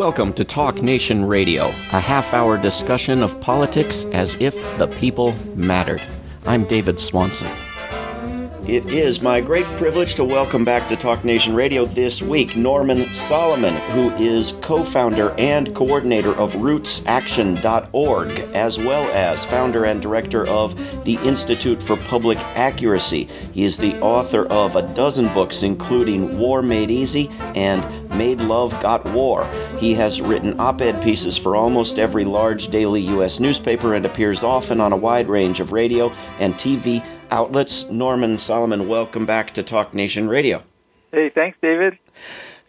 Welcome 0.00 0.32
to 0.32 0.44
Talk 0.44 0.80
Nation 0.80 1.26
Radio, 1.26 1.66
a 1.92 2.00
half 2.00 2.32
hour 2.32 2.56
discussion 2.56 3.22
of 3.22 3.38
politics 3.38 4.06
as 4.12 4.34
if 4.40 4.54
the 4.78 4.86
people 4.86 5.34
mattered. 5.54 6.00
I'm 6.46 6.64
David 6.64 6.98
Swanson. 6.98 7.50
It 8.66 8.92
is 8.92 9.20
my 9.20 9.42
great 9.42 9.66
privilege 9.76 10.14
to 10.14 10.24
welcome 10.24 10.64
back 10.64 10.88
to 10.88 10.96
Talk 10.96 11.22
Nation 11.22 11.54
Radio 11.54 11.84
this 11.84 12.22
week 12.22 12.56
Norman 12.56 13.04
Solomon, 13.12 13.74
who 13.90 14.08
is 14.12 14.52
co 14.62 14.84
founder 14.84 15.34
and 15.38 15.74
coordinator 15.74 16.32
of 16.36 16.54
RootsAction.org, 16.54 18.30
as 18.54 18.78
well 18.78 19.10
as 19.12 19.44
founder 19.44 19.84
and 19.84 20.00
director 20.00 20.48
of 20.48 21.04
the 21.04 21.16
Institute 21.16 21.82
for 21.82 21.98
Public 21.98 22.38
Accuracy. 22.38 23.28
He 23.52 23.64
is 23.64 23.76
the 23.76 24.00
author 24.00 24.46
of 24.46 24.76
a 24.76 24.94
dozen 24.94 25.28
books, 25.34 25.62
including 25.62 26.38
War 26.38 26.62
Made 26.62 26.90
Easy 26.90 27.28
and 27.54 27.99
Made 28.10 28.40
Love 28.40 28.72
Got 28.82 29.04
War. 29.12 29.46
He 29.78 29.94
has 29.94 30.20
written 30.20 30.58
op 30.60 30.80
ed 30.80 31.02
pieces 31.02 31.38
for 31.38 31.56
almost 31.56 31.98
every 31.98 32.24
large 32.24 32.68
daily 32.68 33.00
U.S. 33.02 33.40
newspaper 33.40 33.94
and 33.94 34.04
appears 34.04 34.42
often 34.42 34.80
on 34.80 34.92
a 34.92 34.96
wide 34.96 35.28
range 35.28 35.60
of 35.60 35.72
radio 35.72 36.12
and 36.38 36.54
TV 36.54 37.04
outlets. 37.30 37.88
Norman 37.88 38.38
Solomon, 38.38 38.88
welcome 38.88 39.26
back 39.26 39.52
to 39.54 39.62
Talk 39.62 39.94
Nation 39.94 40.28
Radio. 40.28 40.62
Hey, 41.12 41.30
thanks, 41.34 41.58
David. 41.60 41.98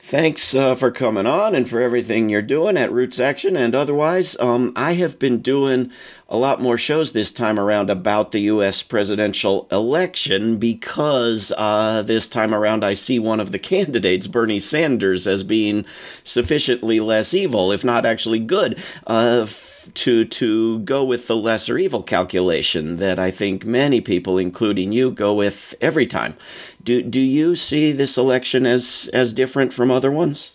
Thanks 0.04 0.56
uh, 0.56 0.76
for 0.76 0.92
coming 0.92 1.28
on 1.28 1.56
and 1.56 1.70
for 1.70 1.80
everything 1.80 2.28
you're 2.28 2.42
doing 2.42 2.76
at 2.76 2.92
Roots 2.92 3.20
Action 3.20 3.56
and 3.56 3.74
otherwise. 3.74 4.38
Um, 4.40 4.74
I 4.76 4.94
have 4.94 5.20
been 5.20 5.42
doing 5.42 5.92
a 6.28 6.38
lot 6.38 6.60
more 6.60 6.78
shows 6.78 7.14
this 7.14 7.32
time 7.32 7.60
around 7.60 7.90
about 7.90 8.32
the 8.32 8.42
U.S. 8.42 8.82
presidential 8.84 9.68
election 9.72 10.58
because 10.58 11.54
uh, 11.56 12.02
this 12.02 12.28
time 12.28 12.54
around 12.54 12.84
I 12.84 12.94
see 12.96 13.20
one 13.20 13.40
of 13.40 13.54
the 13.54 13.60
candidates, 13.74 14.28
Bernie 14.28 14.60
Sanders, 14.60 15.28
as 15.28 15.44
being 15.44 15.86
sufficiently 16.24 17.00
less 17.00 17.34
evil, 17.34 17.72
if 17.72 17.84
not 17.84 18.06
actually 18.06 18.40
good. 18.40 18.84
Uh, 19.08 19.46
to 19.94 20.26
to 20.26 20.80
go 20.80 21.04
with 21.04 21.28
the 21.28 21.36
lesser 21.36 21.78
evil 21.78 22.04
calculation 22.04 22.98
that 22.98 23.20
I 23.20 23.32
think 23.32 23.66
many 23.66 24.02
people, 24.02 24.38
including 24.38 24.92
you, 24.92 25.12
go 25.12 25.34
with 25.34 25.76
every 25.82 26.08
time. 26.08 26.36
Do 26.84 27.02
do 27.02 27.20
you 27.20 27.56
see 27.56 27.92
this 27.92 28.18
election 28.18 28.66
as 28.66 29.10
as 29.14 29.34
different 29.34 29.74
from 29.74 29.92
other 29.92 30.12
ones? 30.12 30.54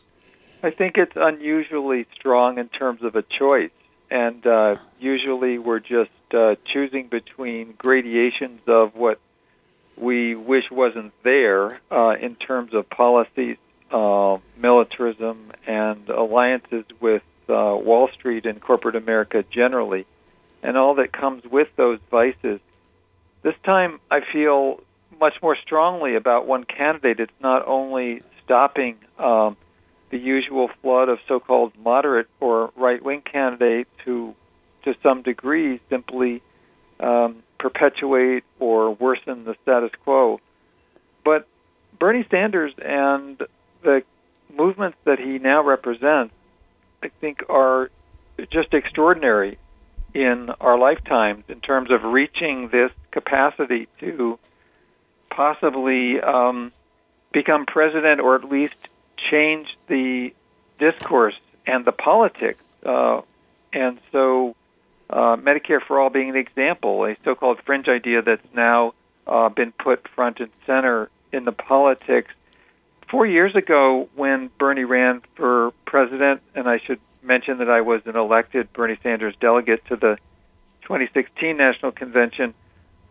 I 0.63 0.71
think 0.71 0.97
it's 0.97 1.17
unusually 1.17 2.07
strong 2.15 2.59
in 2.59 2.69
terms 2.69 3.03
of 3.03 3.15
a 3.15 3.23
choice, 3.23 3.71
and 4.11 4.47
uh, 4.47 4.77
usually 4.99 5.59
we're 5.59 5.81
just 5.81 6.11
uh, 6.35 6.57
choosing 6.73 7.09
between 7.09 7.75
gradations 7.79 8.61
of 8.67 8.95
what 8.95 9.21
we 9.97 10.35
wish 10.35 10.65
wasn't 10.71 11.13
there 11.23 11.81
uh, 11.91 12.15
in 12.21 12.35
terms 12.35 12.75
of 12.75 12.89
policies, 12.91 13.57
uh, 13.91 14.39
militarism, 14.59 15.53
and 15.67 16.09
alliances 16.09 16.85
with 17.01 17.23
uh, 17.49 17.77
Wall 17.77 18.09
Street 18.19 18.47
and 18.47 18.61
corporate 18.61 18.97
America 18.97 19.45
generally, 19.51 20.07
and 20.63 20.77
all 20.77 20.95
that 20.97 21.13
comes 21.13 21.45
with 21.45 21.69
those 21.77 21.99
vices. 22.11 22.61
This 23.43 23.55
time, 23.65 24.01
I 24.11 24.21
feel 24.33 24.81
much 25.21 25.35
more 25.43 25.57
strongly 25.65 26.17
about 26.17 26.47
one 26.47 26.65
candidate. 26.65 27.21
It's 27.21 27.41
not 27.41 27.67
only 27.67 28.23
stopping 28.45 28.97
um, 29.19 29.57
the 30.11 30.19
usual 30.19 30.69
flood 30.83 31.09
of 31.09 31.19
so-called 31.27 31.73
moderate 31.79 32.29
or 32.41 32.71
right-wing 32.77 33.23
candidates 33.23 33.91
who, 34.05 34.35
to 34.85 34.95
some 35.03 35.23
degree, 35.23 35.81
simply 35.91 36.43
um, 37.01 37.43
perpetuate 37.59 38.45
or 38.59 38.95
worsen 38.95 39.45
the 39.45 39.55
status 39.63 39.91
quo, 40.05 40.41
but 41.25 41.47
Bernie 41.99 42.27
Sanders 42.31 42.73
and 42.79 43.41
the 43.83 44.03
movements 44.55 44.99
that 45.05 45.19
he 45.19 45.39
now 45.39 45.63
represents 45.65 46.35
I 47.03 47.09
think 47.21 47.45
are 47.49 47.91
just 48.51 48.75
extraordinary 48.75 49.59
in 50.15 50.51
our 50.61 50.79
lifetimes 50.79 51.45
in 51.49 51.61
terms 51.61 51.91
of 51.91 52.05
reaching 52.05 52.69
this 52.69 52.91
capacity 53.11 53.89
to 54.01 54.39
possibly 55.31 56.21
um, 56.21 56.73
become 57.33 57.67
president 57.67 58.21
or 58.21 58.35
at 58.35 58.45
least 58.45 58.77
change 59.31 59.69
the 59.89 60.33
discourse 60.79 61.39
and 61.67 61.85
the 61.85 61.93
politics. 61.93 62.63
Uh, 62.85 63.21
and 63.73 63.99
so, 64.13 64.55
uh, 65.11 65.37
Medicare 65.37 65.83
for 65.83 66.01
All 66.01 66.11
being 66.11 66.31
an 66.31 66.37
example, 66.37 67.05
a 67.05 67.17
so 67.25 67.35
called 67.35 67.61
fringe 67.65 67.89
idea 67.89 68.23
that's 68.23 68.47
now 68.55 68.95
uh, 69.27 69.49
been 69.49 69.73
put 69.73 70.09
front 70.09 70.41
and 70.41 70.51
center 70.67 71.11
in 71.33 71.45
the 71.45 71.53
politics 71.53 72.33
four 73.11 73.27
years 73.27 73.55
ago 73.55 74.09
when 74.15 74.51
Bernie 74.59 74.85
ran 74.85 75.23
for 75.37 75.73
president, 75.87 76.43
and 76.55 76.69
I 76.69 76.79
should 76.85 77.01
mention 77.23 77.59
that 77.59 77.69
I 77.69 77.81
was 77.81 78.03
an 78.07 78.17
elected 78.17 78.73
Bernie 78.73 78.99
Sanders 79.03 79.35
delegate 79.41 79.85
to 79.87 79.97
the 79.97 80.19
2016 80.83 81.57
National 81.57 81.93
Convention, 81.93 82.55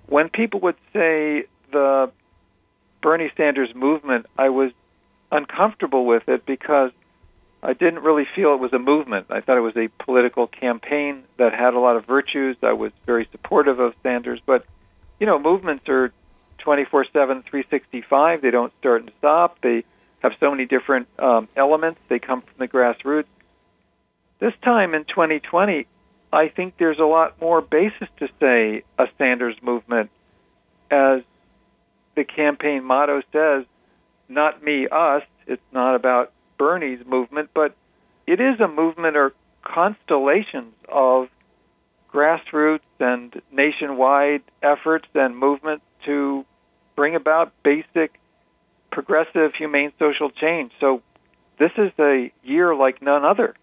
when 0.08 0.30
people 0.30 0.60
would 0.62 0.76
say 0.94 1.46
the 1.72 2.12
Bernie 3.02 3.32
Sanders 3.36 3.70
movement, 3.76 4.26
I 4.38 4.50
was 4.50 4.72
uncomfortable 5.32 6.06
with 6.06 6.24
it 6.28 6.46
because 6.46 6.92
I 7.62 7.74
didn't 7.74 8.04
really 8.04 8.28
feel 8.36 8.54
it 8.54 8.60
was 8.60 8.74
a 8.74 8.80
movement. 8.80 9.28
I 9.30 9.42
thought 9.42 9.58
it 9.58 9.62
was 9.62 9.76
a 9.76 9.90
political 10.04 10.48
campaign 10.48 11.24
that 11.38 11.54
had 11.54 11.74
a 11.74 11.80
lot 11.80 11.96
of 11.98 12.06
virtues. 12.06 12.56
I 12.62 12.74
was 12.74 12.92
very 13.06 13.28
supportive 13.32 13.80
of 13.80 13.94
Sanders, 14.04 14.40
but 14.46 14.66
you 15.20 15.26
know, 15.26 15.40
movements 15.40 15.88
are 15.90 16.14
24 16.60 17.06
7, 17.12 17.44
365. 17.44 18.42
They 18.42 18.52
don't 18.52 18.74
start 18.80 19.02
and 19.02 19.12
stop. 19.20 19.62
They 19.62 19.84
have 20.20 20.34
so 20.40 20.52
many 20.52 20.66
different 20.66 21.08
um, 21.20 21.48
elements. 21.56 22.00
They 22.10 22.20
come 22.20 22.42
from 22.42 22.54
the 22.58 22.68
grassroots. 22.68 23.26
This 24.40 24.54
time 24.64 24.94
in 24.94 25.06
2020, 25.06 25.88
I 26.34 26.50
think 26.50 26.76
there's 26.78 27.00
a 27.00 27.06
lot 27.06 27.40
more 27.40 27.62
basis 27.62 28.10
to 28.18 28.28
say 28.40 28.84
a 28.98 29.06
Sanders 29.18 29.56
movement. 29.62 30.10
As 30.92 31.22
the 32.16 32.24
campaign 32.24 32.84
motto 32.84 33.22
says, 33.32 33.66
not 34.28 34.64
me, 34.64 34.88
us. 34.92 35.24
It's 35.48 35.62
not 35.72 35.96
about 35.96 36.32
Bernie's 36.58 37.06
movement, 37.06 37.50
but 37.54 37.76
it 38.26 38.40
is 38.40 38.60
a 38.60 38.68
movement 38.68 39.16
or 39.16 39.34
constellations 39.64 40.74
of 40.90 41.30
grassroots 42.12 42.80
and 43.00 43.42
nationwide 43.52 44.42
efforts 44.62 45.08
and 45.14 45.38
movements 45.38 45.84
to 46.06 46.46
bring 46.96 47.16
about 47.16 47.52
basic 47.64 48.20
progressive, 48.92 49.54
humane 49.58 49.92
social 50.00 50.30
change. 50.30 50.72
So 50.80 51.02
this 51.60 51.72
is 51.78 51.92
a 52.00 52.32
year 52.44 52.74
like 52.76 53.02
none 53.02 53.26
other 53.26 53.56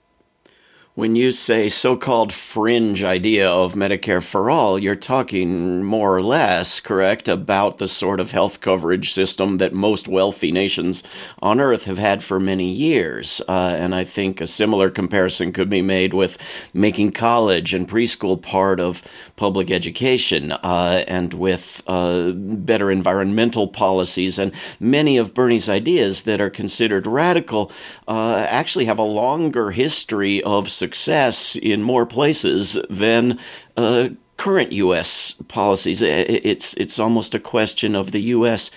when 0.95 1.17
you 1.17 1.33
say 1.33 1.71
so-called 1.71 2.35
fringe 2.35 3.03
idea 3.03 3.49
of 3.51 3.73
Medicare 3.73 4.23
for 4.23 4.51
all, 4.51 4.79
you're 4.79 4.95
talking 4.95 5.83
more 5.83 6.15
or 6.15 6.23
less, 6.23 6.81
correct, 6.81 7.29
about 7.29 7.79
the 7.79 7.89
sort 7.89 8.21
of 8.21 8.33
health 8.33 8.61
coverage 8.61 9.11
system 9.11 9.57
that 9.57 9.73
most 9.73 10.07
wealthy 10.07 10.53
nations 10.53 11.03
on 11.41 11.61
earth 11.61 11.85
have 11.85 11.97
had 11.97 12.23
for 12.23 12.39
many 12.39 12.71
years. 12.71 13.41
Uh, 13.49 13.75
and 13.79 13.95
I 13.95 14.05
think 14.05 14.39
a 14.39 14.47
similar 14.47 14.91
comparison 14.91 15.51
could 15.51 15.71
be 15.71 15.81
made 15.81 16.13
with 16.13 16.37
making 16.75 17.13
college 17.13 17.73
and 17.73 17.89
preschool 17.89 18.41
part 18.41 18.79
of 18.79 19.03
public 19.37 19.71
education 19.71 20.53
uh, 20.53 21.05
and 21.09 21.33
with 21.33 21.83
uh, 21.87 22.33
better 22.33 22.91
environmental 22.91 23.67
policies. 23.67 24.39
And 24.39 24.53
many 24.79 25.17
of 25.17 25.33
Bernie's 25.33 25.71
ideas 25.71 26.25
that 26.25 26.39
are 26.39 26.51
considered 26.51 27.07
radical 27.07 27.73
uh, 28.07 28.45
actually 28.47 28.85
have 28.85 28.99
a 28.99 29.03
longer 29.03 29.71
history 29.71 30.43
of 30.43 30.71
success 30.83 31.55
in 31.55 31.81
more 31.81 32.05
places 32.05 32.77
than 32.91 33.39
uh, 33.77 34.09
current 34.37 34.73
U.S. 34.73 35.35
policies. 35.47 36.03
It's 36.03 36.75
it's 36.75 36.99
almost 36.99 37.37
a 37.37 37.39
question 37.39 37.95
of 37.95 38.11
the 38.11 38.23
U.S. 38.37 38.73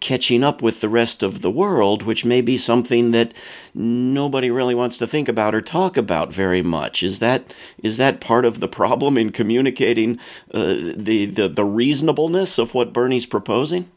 catching 0.00 0.42
up 0.42 0.62
with 0.62 0.80
the 0.80 0.88
rest 0.88 1.22
of 1.22 1.42
the 1.42 1.50
world, 1.50 2.02
which 2.02 2.24
may 2.24 2.40
be 2.40 2.56
something 2.56 3.10
that 3.10 3.34
nobody 3.74 4.50
really 4.50 4.74
wants 4.74 4.96
to 4.96 5.06
think 5.06 5.28
about 5.28 5.54
or 5.54 5.60
talk 5.60 5.98
about 5.98 6.32
very 6.32 6.62
much. 6.62 7.02
Is 7.02 7.18
that 7.18 7.52
is 7.82 7.98
that 7.98 8.22
part 8.22 8.46
of 8.46 8.60
the 8.60 8.68
problem 8.68 9.18
in 9.18 9.30
communicating 9.30 10.18
uh, 10.54 10.94
the, 10.96 11.26
the 11.26 11.46
the 11.60 11.64
reasonableness 11.82 12.58
of 12.58 12.72
what 12.72 12.94
Bernie's 12.94 13.26
proposing? 13.26 13.90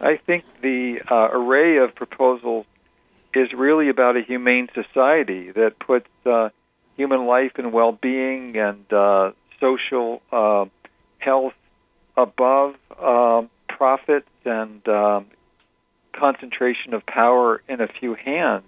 I 0.00 0.20
think 0.26 0.44
the 0.62 1.00
uh, 1.10 1.28
array 1.32 1.78
of 1.78 1.96
proposals 1.96 2.66
is 3.34 3.52
really 3.52 3.88
about 3.88 4.16
a 4.16 4.22
humane 4.22 4.68
society 4.74 5.50
that 5.52 5.78
puts 5.80 6.08
uh, 6.26 6.50
human 6.96 7.26
life 7.26 7.52
and 7.56 7.72
well-being 7.72 8.56
and 8.56 8.92
uh, 8.92 9.32
social 9.60 10.22
uh, 10.30 10.66
health 11.18 11.54
above 12.16 12.74
uh, 13.00 13.42
profits 13.68 14.28
and 14.44 14.86
um, 14.88 15.26
concentration 16.12 16.94
of 16.94 17.04
power 17.06 17.62
in 17.68 17.80
a 17.80 17.88
few 17.88 18.14
hands. 18.14 18.64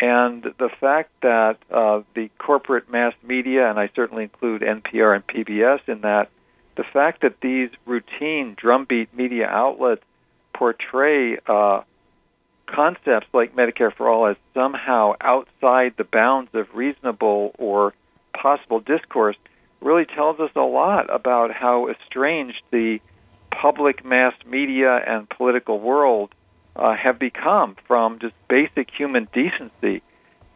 And 0.00 0.42
the 0.42 0.70
fact 0.80 1.10
that 1.22 1.58
uh, 1.70 2.02
the 2.14 2.28
corporate 2.38 2.90
mass 2.90 3.14
media, 3.22 3.70
and 3.70 3.78
I 3.78 3.90
certainly 3.94 4.24
include 4.24 4.62
NPR 4.62 5.14
and 5.14 5.26
PBS 5.26 5.88
in 5.88 6.00
that, 6.00 6.30
the 6.76 6.84
fact 6.84 7.22
that 7.22 7.40
these 7.40 7.70
routine 7.86 8.56
drumbeat 8.56 9.14
media 9.14 9.46
outlets 9.46 10.02
portray 10.52 11.38
uh, 11.46 11.82
concepts 12.66 13.26
like 13.32 13.54
Medicare 13.54 13.94
for 13.94 14.08
All 14.08 14.26
as 14.26 14.36
somehow 14.52 15.14
outside 15.20 15.94
the 15.96 16.04
bounds 16.04 16.50
of 16.54 16.74
reasonable 16.74 17.54
or 17.58 17.94
possible 18.32 18.80
discourse 18.80 19.36
really 19.80 20.04
tells 20.06 20.40
us 20.40 20.50
a 20.56 20.60
lot 20.60 21.14
about 21.14 21.52
how 21.52 21.88
estranged 21.88 22.62
the 22.70 23.00
public 23.50 24.04
mass 24.04 24.34
media 24.46 24.96
and 25.06 25.28
political 25.28 25.78
world 25.78 26.34
uh, 26.76 26.94
have 26.96 27.18
become 27.18 27.76
from 27.86 28.18
just 28.18 28.34
basic 28.48 28.88
human 28.90 29.28
decency. 29.32 30.02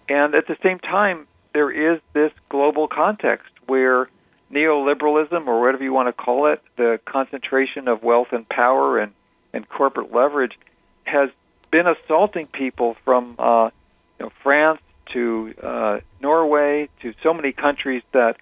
And 0.09 0.35
at 0.35 0.47
the 0.47 0.57
same 0.63 0.79
time, 0.79 1.27
there 1.53 1.71
is 1.71 2.01
this 2.15 2.33
global 2.49 2.89
context 2.89 3.53
where 3.67 4.09
neoliberalism, 4.53 5.47
or 5.47 5.61
whatever 5.61 5.85
you 5.85 5.93
want 5.93 6.09
to 6.09 6.13
call 6.13 6.47
it, 6.47 6.63
the 6.77 6.99
concentration 7.05 7.89
of 7.89 8.03
wealth 8.03 8.29
and 8.33 8.49
power 8.49 8.99
and, 8.99 9.13
and 9.53 9.69
corporate 9.69 10.13
leverage, 10.13 10.59
has 11.05 11.31
been 11.71 11.87
assaulting 11.87 12.47
people 12.47 12.97
from 13.05 13.37
uh, 13.39 13.71
you 14.19 14.27
know, 14.27 14.33
France 14.43 14.81
to 15.13 15.55
uh, 15.63 16.01
Norway 16.21 16.89
to 17.03 17.15
so 17.23 17.33
many 17.33 17.53
countries 17.53 18.03
that 18.13 18.37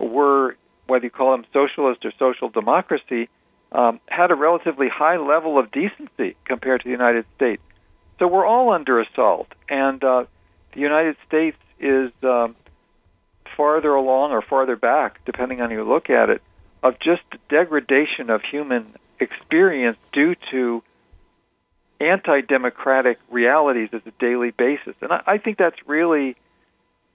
were, 0.00 0.56
whether 0.86 1.04
you 1.04 1.10
call 1.10 1.32
them 1.32 1.44
socialist 1.52 2.04
or 2.04 2.12
social 2.18 2.48
democracy, 2.48 3.28
um, 3.72 4.00
had 4.06 4.30
a 4.30 4.34
relatively 4.34 4.88
high 4.88 5.16
level 5.16 5.58
of 5.58 5.70
decency 5.72 6.36
compared 6.44 6.82
to 6.82 6.84
the 6.84 6.92
United 6.92 7.24
States. 7.36 7.62
So 8.18 8.28
we're 8.28 8.46
all 8.46 8.72
under 8.72 9.00
assault, 9.00 9.48
and 9.68 10.02
uh, 10.04 10.24
the 10.72 10.80
United 10.80 11.16
States 11.26 11.56
is 11.80 12.12
um, 12.22 12.54
farther 13.56 13.92
along 13.92 14.30
or 14.30 14.42
farther 14.42 14.76
back, 14.76 15.24
depending 15.24 15.60
on 15.60 15.70
how 15.70 15.76
you 15.76 15.84
look 15.84 16.10
at 16.10 16.30
it, 16.30 16.40
of 16.82 16.94
just 17.00 17.22
degradation 17.48 18.30
of 18.30 18.42
human 18.42 18.94
experience 19.18 19.96
due 20.12 20.36
to 20.52 20.82
anti-democratic 22.00 23.18
realities 23.30 23.88
as 23.92 24.02
a 24.06 24.12
daily 24.18 24.50
basis. 24.50 24.94
And 25.00 25.12
I, 25.12 25.22
I 25.26 25.38
think 25.38 25.58
that's 25.58 25.76
really, 25.86 26.36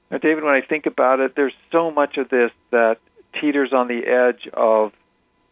now, 0.10 0.18
David. 0.18 0.44
When 0.44 0.54
I 0.54 0.62
think 0.62 0.86
about 0.86 1.20
it, 1.20 1.36
there's 1.36 1.54
so 1.72 1.92
much 1.92 2.18
of 2.18 2.30
this 2.30 2.52
that 2.72 2.98
teeters 3.40 3.74
on 3.74 3.88
the 3.88 4.06
edge 4.08 4.48
of 4.54 4.92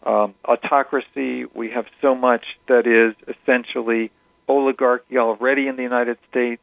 um, 0.04 0.34
autocracy. 0.46 1.46
We 1.54 1.72
have 1.72 1.86
so 2.02 2.16
much 2.16 2.46
that 2.68 2.88
is 2.88 3.16
essentially 3.36 4.12
oligarchy 4.48 5.18
already 5.18 5.68
in 5.68 5.76
the 5.76 5.84
United 5.84 6.18
States. 6.30 6.62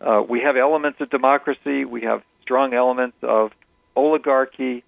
Uh, 0.00 0.22
we 0.26 0.40
have 0.40 0.56
elements 0.56 1.00
of 1.00 1.10
democracy. 1.10 1.84
We 1.84 2.02
have 2.02 2.22
strong 2.42 2.72
elements 2.72 3.16
of 3.22 3.50
oligarchy, 3.96 4.84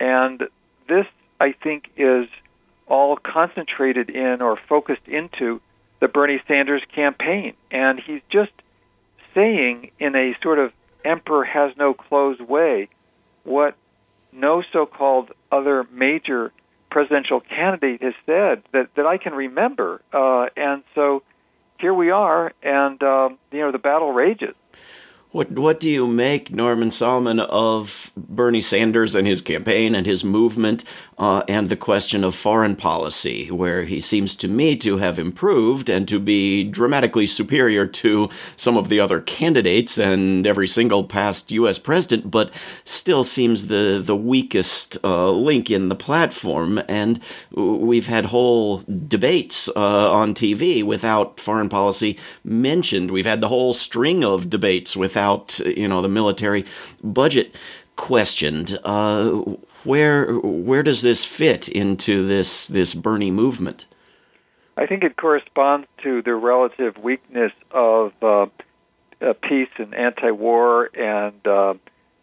and 0.00 0.42
this, 0.88 1.06
I 1.40 1.52
think, 1.52 1.84
is 1.96 2.26
all 2.88 3.16
concentrated 3.16 4.10
in 4.10 4.42
or 4.42 4.58
focused 4.68 5.06
into 5.06 5.60
the 6.00 6.08
Bernie 6.08 6.40
Sanders 6.46 6.82
campaign. 6.94 7.54
And 7.70 8.00
he's 8.04 8.22
just 8.30 8.52
saying, 9.34 9.90
in 9.98 10.14
a 10.14 10.36
sort 10.42 10.58
of 10.58 10.72
emperor 11.04 11.44
has 11.44 11.72
no 11.76 11.94
clothes 11.94 12.40
way, 12.40 12.88
what 13.44 13.76
no 14.32 14.62
so 14.72 14.86
called 14.86 15.30
other 15.50 15.86
major 15.92 16.52
presidential 16.90 17.40
candidate 17.40 18.02
has 18.02 18.14
said 18.26 18.62
that, 18.72 18.88
that 18.96 19.06
I 19.06 19.18
can 19.18 19.34
remember. 19.34 20.00
Uh, 20.12 20.46
and 20.56 20.82
so 20.94 21.22
here 21.78 21.94
we 21.94 22.10
are, 22.10 22.52
and, 22.62 23.02
um, 23.02 23.38
you 23.52 23.60
know, 23.60 23.72
the 23.72 23.78
battle 23.78 24.12
rages. 24.12 24.54
What 25.30 25.50
what 25.50 25.78
do 25.78 25.90
you 25.90 26.06
make, 26.06 26.54
Norman 26.54 26.90
Solomon, 26.90 27.38
of 27.38 28.10
Bernie 28.16 28.62
Sanders 28.62 29.14
and 29.14 29.26
his 29.26 29.42
campaign 29.42 29.94
and 29.94 30.06
his 30.06 30.24
movement, 30.24 30.84
uh, 31.18 31.42
and 31.46 31.68
the 31.68 31.76
question 31.76 32.24
of 32.24 32.34
foreign 32.34 32.76
policy, 32.76 33.50
where 33.50 33.84
he 33.84 34.00
seems 34.00 34.34
to 34.36 34.48
me 34.48 34.74
to 34.76 34.96
have 34.96 35.18
improved 35.18 35.90
and 35.90 36.08
to 36.08 36.18
be 36.18 36.64
dramatically 36.64 37.26
superior 37.26 37.86
to 37.86 38.30
some 38.56 38.78
of 38.78 38.88
the 38.88 39.00
other 39.00 39.20
candidates 39.20 39.98
and 39.98 40.46
every 40.46 40.66
single 40.66 41.04
past 41.04 41.52
U.S. 41.52 41.78
president, 41.78 42.30
but 42.30 42.50
still 42.84 43.22
seems 43.22 43.66
the 43.66 44.00
the 44.02 44.16
weakest 44.16 44.96
uh, 45.04 45.30
link 45.30 45.70
in 45.70 45.90
the 45.90 45.94
platform. 45.94 46.80
And 46.88 47.20
we've 47.50 48.06
had 48.06 48.24
whole 48.24 48.82
debates 49.06 49.68
uh, 49.76 50.10
on 50.10 50.32
TV 50.32 50.82
without 50.82 51.38
foreign 51.38 51.68
policy 51.68 52.18
mentioned. 52.44 53.10
We've 53.10 53.26
had 53.26 53.42
the 53.42 53.48
whole 53.48 53.74
string 53.74 54.24
of 54.24 54.48
debates 54.48 54.96
with 54.96 55.17
without 55.18 55.58
you 55.60 55.88
know 55.88 56.00
the 56.00 56.08
military 56.08 56.64
budget 57.02 57.56
questioned. 57.96 58.78
Uh, 58.84 59.30
where 59.84 60.34
where 60.38 60.82
does 60.82 61.02
this 61.02 61.24
fit 61.24 61.68
into 61.68 62.26
this 62.26 62.68
this 62.68 62.94
Bernie 62.94 63.30
movement? 63.30 63.86
I 64.76 64.86
think 64.86 65.02
it 65.02 65.16
corresponds 65.16 65.88
to 66.04 66.22
the 66.22 66.34
relative 66.34 66.96
weakness 66.98 67.52
of 67.72 68.12
uh, 68.22 68.46
uh, 69.20 69.32
peace 69.42 69.74
and 69.76 69.92
anti-war 69.92 70.90
and 70.96 71.44
uh, 71.44 71.74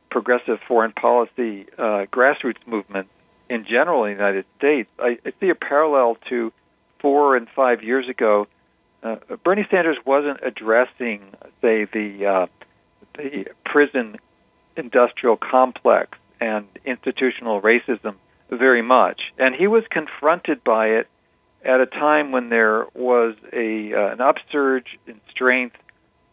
progressive 0.10 0.60
foreign 0.66 0.94
policy 0.94 1.66
uh, 1.78 2.06
grassroots 2.14 2.66
movement 2.66 3.10
in 3.50 3.66
general 3.66 4.06
in 4.06 4.12
the 4.12 4.24
United 4.24 4.46
States. 4.58 4.90
I, 4.98 5.20
I 5.26 5.34
see 5.42 5.50
a 5.50 5.56
parallel 5.56 6.18
to 6.30 6.54
four 7.02 7.36
and 7.36 7.50
five 7.54 7.84
years 7.84 8.08
ago. 8.08 8.48
Uh, 9.04 9.18
Bernie 9.44 9.68
Sanders 9.70 9.98
wasn't 10.06 10.40
addressing, 10.42 11.22
say, 11.62 11.84
the 11.84 12.48
the 13.18 13.46
prison 13.66 14.18
industrial 14.78 15.38
complex 15.38 16.18
and 16.40 16.68
institutional 16.86 17.62
racism 17.62 18.16
very 18.50 18.82
much. 18.82 19.22
And 19.38 19.56
he 19.56 19.68
was 19.68 19.84
confronted 19.90 20.64
by 20.64 20.88
it 20.88 21.08
at 21.64 21.82
a 21.82 21.86
time 21.86 22.32
when 22.32 22.50
there 22.50 22.86
was 22.94 23.36
a 23.52 23.94
uh, 23.94 24.14
an 24.14 24.22
upsurge 24.22 25.00
in 25.08 25.20
strength 25.32 25.78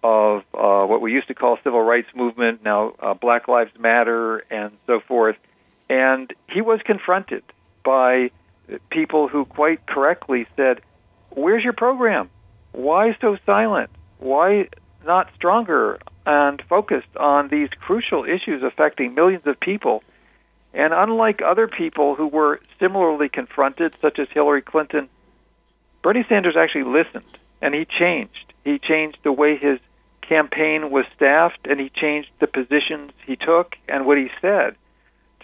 of 0.04 0.42
uh, 0.52 0.84
what 0.84 1.00
we 1.00 1.12
used 1.12 1.28
to 1.28 1.34
call 1.34 1.58
civil 1.62 1.80
rights 1.80 2.08
movement, 2.14 2.62
now 2.64 2.92
uh, 2.98 3.14
Black 3.14 3.48
Lives 3.48 3.70
Matter, 3.78 4.38
and 4.50 4.72
so 4.86 5.00
forth. 5.00 5.36
And 5.88 6.32
he 6.50 6.60
was 6.60 6.80
confronted 6.84 7.44
by 7.84 8.30
people 8.90 9.28
who 9.28 9.44
quite 9.44 9.86
correctly 9.86 10.46
said, 10.56 10.80
"Where's 11.30 11.64
your 11.64 11.72
program? 11.72 12.30
Why 12.72 13.16
so 13.20 13.36
silent? 13.46 13.90
Why 14.18 14.68
not 15.04 15.28
stronger 15.34 15.98
and 16.26 16.62
focused 16.68 17.16
on 17.16 17.48
these 17.48 17.68
crucial 17.80 18.24
issues 18.24 18.62
affecting 18.62 19.14
millions 19.14 19.46
of 19.46 19.58
people. 19.60 20.02
And 20.74 20.92
unlike 20.94 21.40
other 21.42 21.68
people 21.68 22.14
who 22.14 22.26
were 22.26 22.60
similarly 22.78 23.28
confronted, 23.28 23.96
such 24.00 24.18
as 24.18 24.28
Hillary 24.32 24.62
Clinton, 24.62 25.08
Bernie 26.02 26.24
Sanders 26.28 26.56
actually 26.56 26.84
listened 26.84 27.38
and 27.60 27.74
he 27.74 27.84
changed. 27.84 28.52
He 28.64 28.78
changed 28.78 29.18
the 29.22 29.32
way 29.32 29.56
his 29.56 29.78
campaign 30.22 30.90
was 30.90 31.04
staffed 31.14 31.66
and 31.68 31.78
he 31.78 31.90
changed 31.90 32.30
the 32.40 32.46
positions 32.46 33.12
he 33.26 33.36
took 33.36 33.74
and 33.88 34.06
what 34.06 34.18
he 34.18 34.28
said 34.40 34.76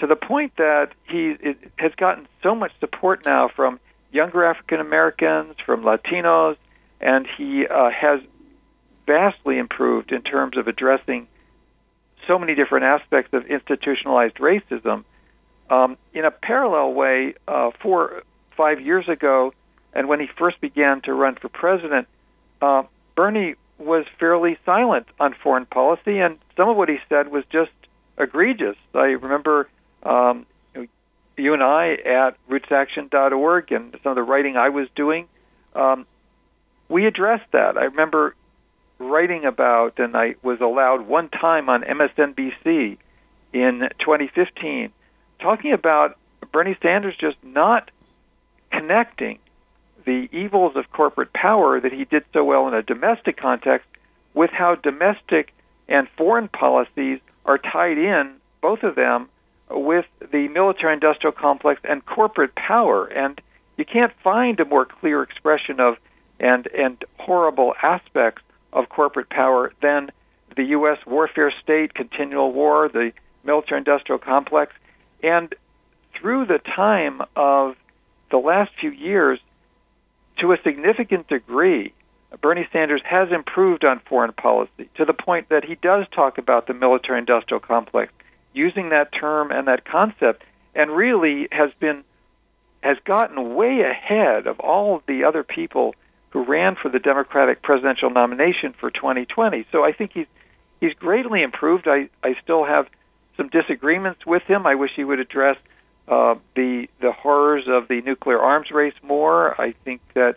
to 0.01 0.07
the 0.07 0.17
point 0.17 0.53
that 0.57 0.91
he 1.09 1.35
has 1.77 1.93
gotten 1.97 2.27
so 2.43 2.55
much 2.55 2.73
support 2.81 3.25
now 3.25 3.49
from 3.49 3.81
younger 4.13 4.45
African 4.45 4.81
Americans, 4.81 5.57
from 5.65 5.83
Latinos, 5.83 6.57
and 7.01 7.27
he 7.37 7.67
uh, 7.67 7.91
has 7.91 8.21
vastly 9.09 9.59
improved 9.59 10.13
in 10.13 10.23
terms 10.23 10.57
of 10.57 10.69
addressing 10.69 11.27
so 12.27 12.39
many 12.39 12.55
different 12.55 12.85
aspects 12.85 13.33
of 13.33 13.47
institutionalized 13.47 14.37
racism. 14.37 15.05
Um, 15.71 15.97
in 16.13 16.25
a 16.25 16.31
parallel 16.31 16.93
way, 16.93 17.35
uh, 17.49 17.71
four, 17.83 18.23
five 18.57 18.81
years 18.81 19.09
ago, 19.09 19.53
and 19.95 20.09
when 20.09 20.21
he 20.21 20.27
first 20.39 20.61
began 20.61 21.01
to 21.03 21.15
run 21.15 21.37
for 21.37 21.49
president, 21.49 22.07
uh, 22.61 22.83
Bernie 23.17 23.55
was 23.79 24.05
fairly 24.21 24.59
silent 24.67 25.07
on 25.19 25.35
foreign 25.43 25.67
policy, 25.67 26.19
and 26.19 26.39
some 26.57 26.69
of 26.69 26.77
what 26.77 26.89
he 26.89 26.99
said 27.09 27.29
was 27.29 27.45
just 27.51 27.71
egregious. 28.19 28.77
I 28.95 29.17
remember 29.27 29.69
um, 30.03 30.47
you 31.37 31.55
and 31.55 31.63
I 31.63 31.95
at 31.95 32.37
rootsaction.org 32.51 33.73
and 33.73 33.97
some 34.03 34.11
of 34.11 34.17
the 34.17 34.23
writing 34.23 34.57
I 34.57 34.69
was 34.69 34.89
doing, 34.95 35.29
um, 35.75 36.07
we 36.89 37.07
addressed 37.07 37.51
that. 37.53 37.77
I 37.77 37.85
remember 37.85 38.35
writing 38.99 39.45
about, 39.45 39.99
and 39.99 40.17
I 40.17 40.35
was 40.43 40.61
allowed 40.61 41.07
one 41.07 41.29
time 41.29 41.69
on 41.69 41.83
MSNBC 41.83 42.99
in 43.53 43.89
2015, 44.01 44.93
talking 45.41 45.73
about 45.73 46.19
Bernie 46.53 46.77
Sanders 46.83 47.15
just 47.19 47.37
not 47.43 47.91
connecting 48.73 49.39
the 50.05 50.29
evils 50.33 50.73
of 50.77 50.91
corporate 50.91 51.33
power 51.33 51.81
that 51.81 51.93
he 51.93 52.05
did 52.05 52.25
so 52.33 52.45
well 52.45 52.67
in 52.69 52.75
a 52.75 52.83
domestic 52.83 53.37
context 53.37 53.87
with 54.35 54.51
how 54.51 54.75
domestic 54.75 55.53
and 55.89 56.09
foreign 56.17 56.49
policies 56.49 57.19
are 57.45 57.59
tied 57.59 57.99
in, 57.99 58.35
both 58.61 58.83
of 58.83 58.95
them, 58.95 59.29
with 59.71 60.07
the 60.33 60.49
military 60.49 60.95
industrial 60.95 61.33
complex 61.33 61.81
and 61.85 62.05
corporate 62.05 62.55
power. 62.55 63.07
And 63.07 63.41
you 63.77 63.85
can't 63.85 64.13
find 64.23 64.59
a 64.61 64.65
more 64.65 64.87
clear 64.87 65.23
expression 65.23 65.81
of 65.81 65.97
and, 66.41 66.67
and 66.69 67.05
horrible 67.19 67.75
aspects 67.83 68.43
of 68.73 68.89
corporate 68.89 69.31
power 69.31 69.73
than 69.83 70.11
the 70.57 70.65
U.S. 70.65 70.99
warfare 71.07 71.53
state, 71.63 71.95
continual 71.95 72.53
war, 72.53 72.89
the 72.89 73.13
military 73.45 73.79
industrial 73.79 74.19
complex. 74.19 74.73
And 75.23 75.55
through 76.19 76.47
the 76.47 76.59
time 76.59 77.23
of 77.37 77.77
the 78.31 78.39
last 78.39 78.73
few 78.81 78.91
years, 78.91 79.39
to 80.39 80.53
a 80.53 80.59
significant 80.63 81.29
degree, 81.29 81.93
Bernie 82.41 82.69
Sanders 82.73 83.03
has 83.05 83.31
improved 83.33 83.85
on 83.85 84.01
foreign 84.01 84.33
policy 84.33 84.91
to 84.97 85.05
the 85.05 85.15
point 85.15 85.49
that 85.49 85.65
he 85.65 85.77
does 85.77 86.07
talk 86.15 86.39
about 86.39 86.67
the 86.67 86.75
military 86.75 87.19
industrial 87.19 87.61
complex, 87.61 88.13
using 88.53 88.91
that 88.91 89.13
term 89.13 89.51
and 89.51 89.67
that 89.67 89.85
concept, 89.85 90.43
and 90.75 90.91
really 90.91 91.49
has 91.51 91.71
been 91.81 92.05
has 92.81 92.97
gotten 93.05 93.57
way 93.57 93.81
ahead 93.81 94.47
of 94.47 94.61
all 94.61 94.97
of 94.97 95.03
the 95.07 95.25
other 95.25 95.43
people 95.43 95.95
who 96.31 96.45
ran 96.45 96.77
for 96.77 96.89
the 96.89 96.99
Democratic 96.99 97.63
presidential 97.63 98.11
nomination 98.11 98.75
for 98.79 98.91
2020. 98.91 99.67
So 99.73 99.85
I 99.85 99.93
think 99.93 100.13
he's 100.13 100.27
he's 100.81 100.95
greatly 100.95 101.43
improved. 101.43 101.89
I 101.89 102.09
I 102.23 102.37
still 102.43 102.65
have 102.65 102.87
some 103.37 103.49
disagreements 103.49 104.27
with 104.27 104.43
him. 104.43 104.67
I 104.67 104.75
wish 104.75 104.91
he 104.95 105.05
would 105.05 105.21
address 105.21 105.57
uh, 106.07 106.37
the 106.55 106.89
the 107.01 107.13
horrors 107.13 107.65
of 107.67 107.89
the 107.89 108.01
nuclear 108.03 108.41
arms 108.41 108.71
race 108.71 108.95
more. 109.03 109.59
I 109.61 109.73
think 109.85 110.01
that 110.15 110.37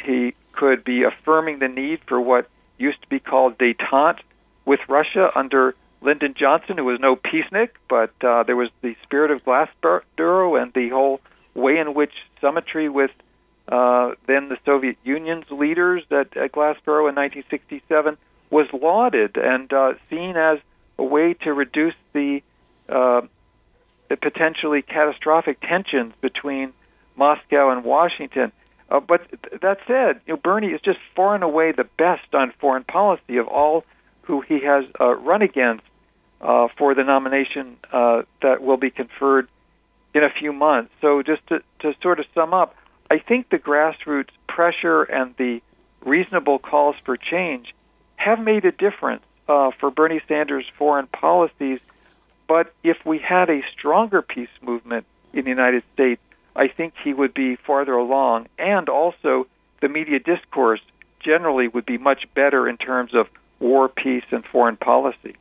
he 0.00 0.34
could 0.52 0.84
be 0.84 1.02
affirming 1.02 1.58
the 1.58 1.68
need 1.68 2.00
for 2.06 2.20
what 2.20 2.48
used 2.78 3.00
to 3.02 3.08
be 3.08 3.18
called 3.18 3.58
détente 3.58 4.20
with 4.64 4.80
Russia 4.88 5.30
under 5.34 5.74
Lyndon 6.00 6.34
Johnson, 6.38 6.78
who 6.78 6.84
was 6.84 7.00
no 7.00 7.16
peacenik, 7.16 7.70
but 7.88 8.12
uh, 8.22 8.42
there 8.42 8.56
was 8.56 8.68
the 8.82 8.94
spirit 9.02 9.30
of 9.30 9.44
Glassboro 9.44 10.60
and 10.60 10.72
the 10.74 10.90
whole 10.90 11.20
way 11.54 11.78
in 11.78 11.94
which 11.94 12.12
symmetry 12.40 12.88
with 12.88 13.10
uh, 13.68 14.10
then 14.26 14.48
the 14.48 14.58
Soviet 14.64 14.96
Union's 15.04 15.50
leaders 15.50 16.02
at, 16.10 16.36
at 16.36 16.52
Glassboro 16.52 17.08
in 17.08 17.14
1967 17.16 18.16
was 18.50 18.66
lauded 18.72 19.36
and 19.36 19.72
uh, 19.72 19.94
seen 20.10 20.36
as 20.36 20.58
a 20.98 21.04
way 21.04 21.34
to 21.42 21.52
reduce 21.52 21.94
the, 22.12 22.42
uh, 22.88 23.22
the 24.08 24.16
potentially 24.16 24.82
catastrophic 24.82 25.60
tensions 25.60 26.12
between 26.20 26.72
Moscow 27.16 27.70
and 27.70 27.84
Washington. 27.84 28.52
Uh, 28.90 29.00
but 29.00 29.22
that 29.62 29.78
said, 29.86 30.20
you 30.26 30.34
know, 30.34 30.40
Bernie 30.42 30.68
is 30.68 30.80
just 30.82 30.98
far 31.16 31.34
and 31.34 31.42
away 31.42 31.72
the 31.72 31.88
best 31.96 32.34
on 32.34 32.52
foreign 32.60 32.84
policy 32.84 33.38
of 33.38 33.48
all 33.48 33.84
who 34.22 34.42
he 34.42 34.60
has 34.60 34.84
uh, 35.00 35.14
run 35.16 35.42
against 35.42 35.84
uh, 36.40 36.68
for 36.76 36.94
the 36.94 37.02
nomination 37.02 37.76
uh, 37.92 38.22
that 38.42 38.62
will 38.62 38.76
be 38.76 38.90
conferred 38.90 39.48
in 40.14 40.22
a 40.22 40.30
few 40.30 40.52
months. 40.52 40.92
So, 41.00 41.22
just 41.22 41.46
to, 41.48 41.60
to 41.80 41.94
sort 42.02 42.20
of 42.20 42.26
sum 42.34 42.52
up, 42.52 42.74
I 43.14 43.20
think 43.20 43.48
the 43.48 43.60
grassroots 43.60 44.30
pressure 44.48 45.04
and 45.04 45.36
the 45.36 45.62
reasonable 46.04 46.58
calls 46.58 46.96
for 47.04 47.16
change 47.16 47.72
have 48.16 48.40
made 48.40 48.64
a 48.64 48.72
difference 48.72 49.22
uh, 49.48 49.70
for 49.78 49.92
Bernie 49.92 50.20
Sanders' 50.26 50.66
foreign 50.76 51.06
policies. 51.06 51.78
But 52.48 52.74
if 52.82 53.06
we 53.06 53.18
had 53.18 53.50
a 53.50 53.62
stronger 53.72 54.20
peace 54.20 54.48
movement 54.62 55.06
in 55.32 55.44
the 55.44 55.50
United 55.50 55.84
States, 55.92 56.20
I 56.56 56.66
think 56.66 56.94
he 57.04 57.14
would 57.14 57.34
be 57.34 57.54
farther 57.54 57.92
along, 57.92 58.48
and 58.58 58.88
also 58.88 59.46
the 59.80 59.88
media 59.88 60.18
discourse 60.18 60.80
generally 61.20 61.68
would 61.68 61.86
be 61.86 61.98
much 61.98 62.26
better 62.34 62.68
in 62.68 62.76
terms 62.78 63.14
of 63.14 63.28
war, 63.60 63.88
peace, 63.88 64.24
and 64.32 64.44
foreign 64.44 64.76
policy. 64.76 65.36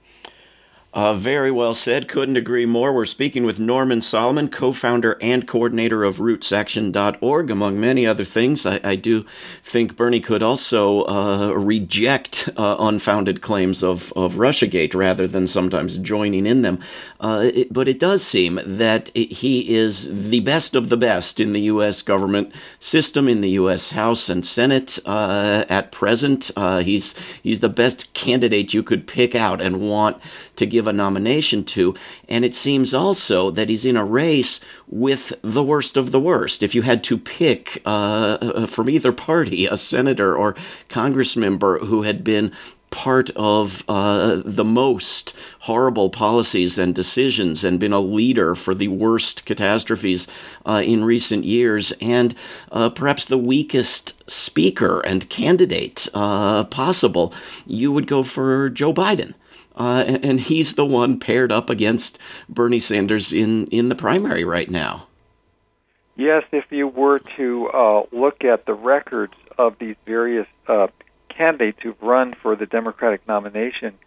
Uh, 0.93 1.15
very 1.15 1.50
well 1.50 1.73
said. 1.73 2.07
Couldn't 2.07 2.38
agree 2.38 2.67
more. 2.67 2.93
We're 2.93 3.05
speaking 3.05 3.45
with 3.45 3.59
Norman 3.59 4.00
Solomon, 4.03 4.47
co 4.47 4.71
founder 4.71 5.17
and 5.21 5.47
coordinator 5.47 6.03
of 6.03 6.17
RootsAction.org, 6.17 7.50
among 7.50 7.79
many 7.79 8.05
other 8.05 8.23
things. 8.23 8.63
I, 8.63 8.79
I 8.83 8.95
do 8.95 9.25
think 9.63 9.95
Bernie 9.95 10.19
could 10.19 10.43
also 10.43 11.03
uh, 11.05 11.51
reject 11.53 12.47
uh, 12.55 12.75
unfounded 12.77 13.41
claims 13.41 13.83
of, 13.83 14.13
of 14.13 14.35
Russiagate 14.35 14.93
rather 14.93 15.27
than 15.27 15.47
sometimes 15.47 15.97
joining 15.97 16.45
in 16.45 16.62
them. 16.62 16.79
Uh, 17.19 17.50
it, 17.51 17.73
but 17.73 17.88
it 17.88 17.97
does 17.97 18.23
seem 18.23 18.59
that 18.63 19.09
he 19.15 19.75
is 19.75 20.29
the 20.29 20.41
best 20.41 20.75
of 20.75 20.89
the 20.89 20.97
best 20.97 21.39
in 21.39 21.53
the 21.53 21.62
U.S. 21.62 22.03
government 22.03 22.53
system, 22.79 23.27
in 23.27 23.41
the 23.41 23.51
U.S. 23.51 23.91
House 23.91 24.29
and 24.29 24.45
Senate 24.45 25.00
uh, 25.07 25.65
at 25.69 25.91
present. 25.91 26.51
Uh, 26.55 26.81
he's, 26.81 27.15
he's 27.41 27.62
the 27.62 27.69
best 27.69 28.13
candidate 28.13 28.75
you 28.75 28.83
could 28.83 29.07
pick 29.07 29.33
out 29.33 29.59
and 29.59 29.81
want 29.81 30.21
to 30.55 30.67
give 30.67 30.82
a 30.87 30.93
nomination 30.93 31.63
to. 31.65 31.95
And 32.29 32.45
it 32.45 32.55
seems 32.55 32.93
also 32.93 33.51
that 33.51 33.69
he's 33.69 33.85
in 33.85 33.97
a 33.97 34.05
race 34.05 34.59
with 34.87 35.33
the 35.41 35.63
worst 35.63 35.97
of 35.97 36.11
the 36.11 36.19
worst. 36.19 36.63
If 36.63 36.75
you 36.75 36.81
had 36.83 37.03
to 37.05 37.17
pick 37.17 37.81
uh, 37.85 38.37
uh, 38.41 38.67
from 38.67 38.89
either 38.89 39.11
party 39.11 39.65
a 39.65 39.77
senator 39.77 40.35
or 40.35 40.55
congress 40.89 41.35
member 41.35 41.79
who 41.79 42.03
had 42.03 42.23
been 42.23 42.51
part 42.93 43.31
of 43.35 43.83
uh, 43.89 44.39
the 44.45 44.63
most 44.63 45.35
horrible 45.61 46.11
policies 46.11 46.77
and 46.77 46.93
decisions 46.93 47.63
and 47.63 47.79
been 47.79 47.91
a 47.91 47.99
leader 47.99 48.53
for 48.53 48.75
the 48.75 48.87
worst 48.87 49.45
catastrophes 49.45 50.27
uh, 50.67 50.83
in 50.85 51.03
recent 51.03 51.43
years, 51.43 51.91
and 51.99 52.35
uh, 52.71 52.91
perhaps 52.91 53.25
the 53.25 53.37
weakest 53.37 54.29
speaker 54.29 54.99
and 55.01 55.27
candidate 55.29 56.07
uh, 56.13 56.63
possible, 56.65 57.33
you 57.65 57.91
would 57.91 58.05
go 58.05 58.21
for 58.21 58.69
Joe 58.69 58.93
Biden. 58.93 59.33
Uh, 59.75 60.03
and, 60.05 60.25
and, 60.25 60.39
he's 60.39 60.75
the 60.75 60.85
one 60.85 61.19
paired 61.19 61.51
up 61.51 61.69
against 61.69 62.19
Bernie 62.47 62.79
Sanders 62.79 63.33
in, 63.33 63.65
in 63.67 63.89
the 63.89 63.95
primary 63.95 64.43
right 64.43 64.69
now. 64.69 65.07
Yes, 66.15 66.43
if 66.51 66.65
you 66.69 66.87
were 66.87 67.19
to 67.37 67.69
uh, 67.69 68.03
look 68.11 68.43
at 68.43 68.67
the 68.67 68.75
records 68.75 69.33
of 69.57 69.79
these 69.79 69.95
various 70.05 70.45
uh, 70.67 70.87
candidates 71.29 71.79
who've 71.81 72.01
run 72.03 72.35
for 72.39 72.55
the 72.55 72.67
Democratic 72.67 73.27
nomination, 73.27 73.97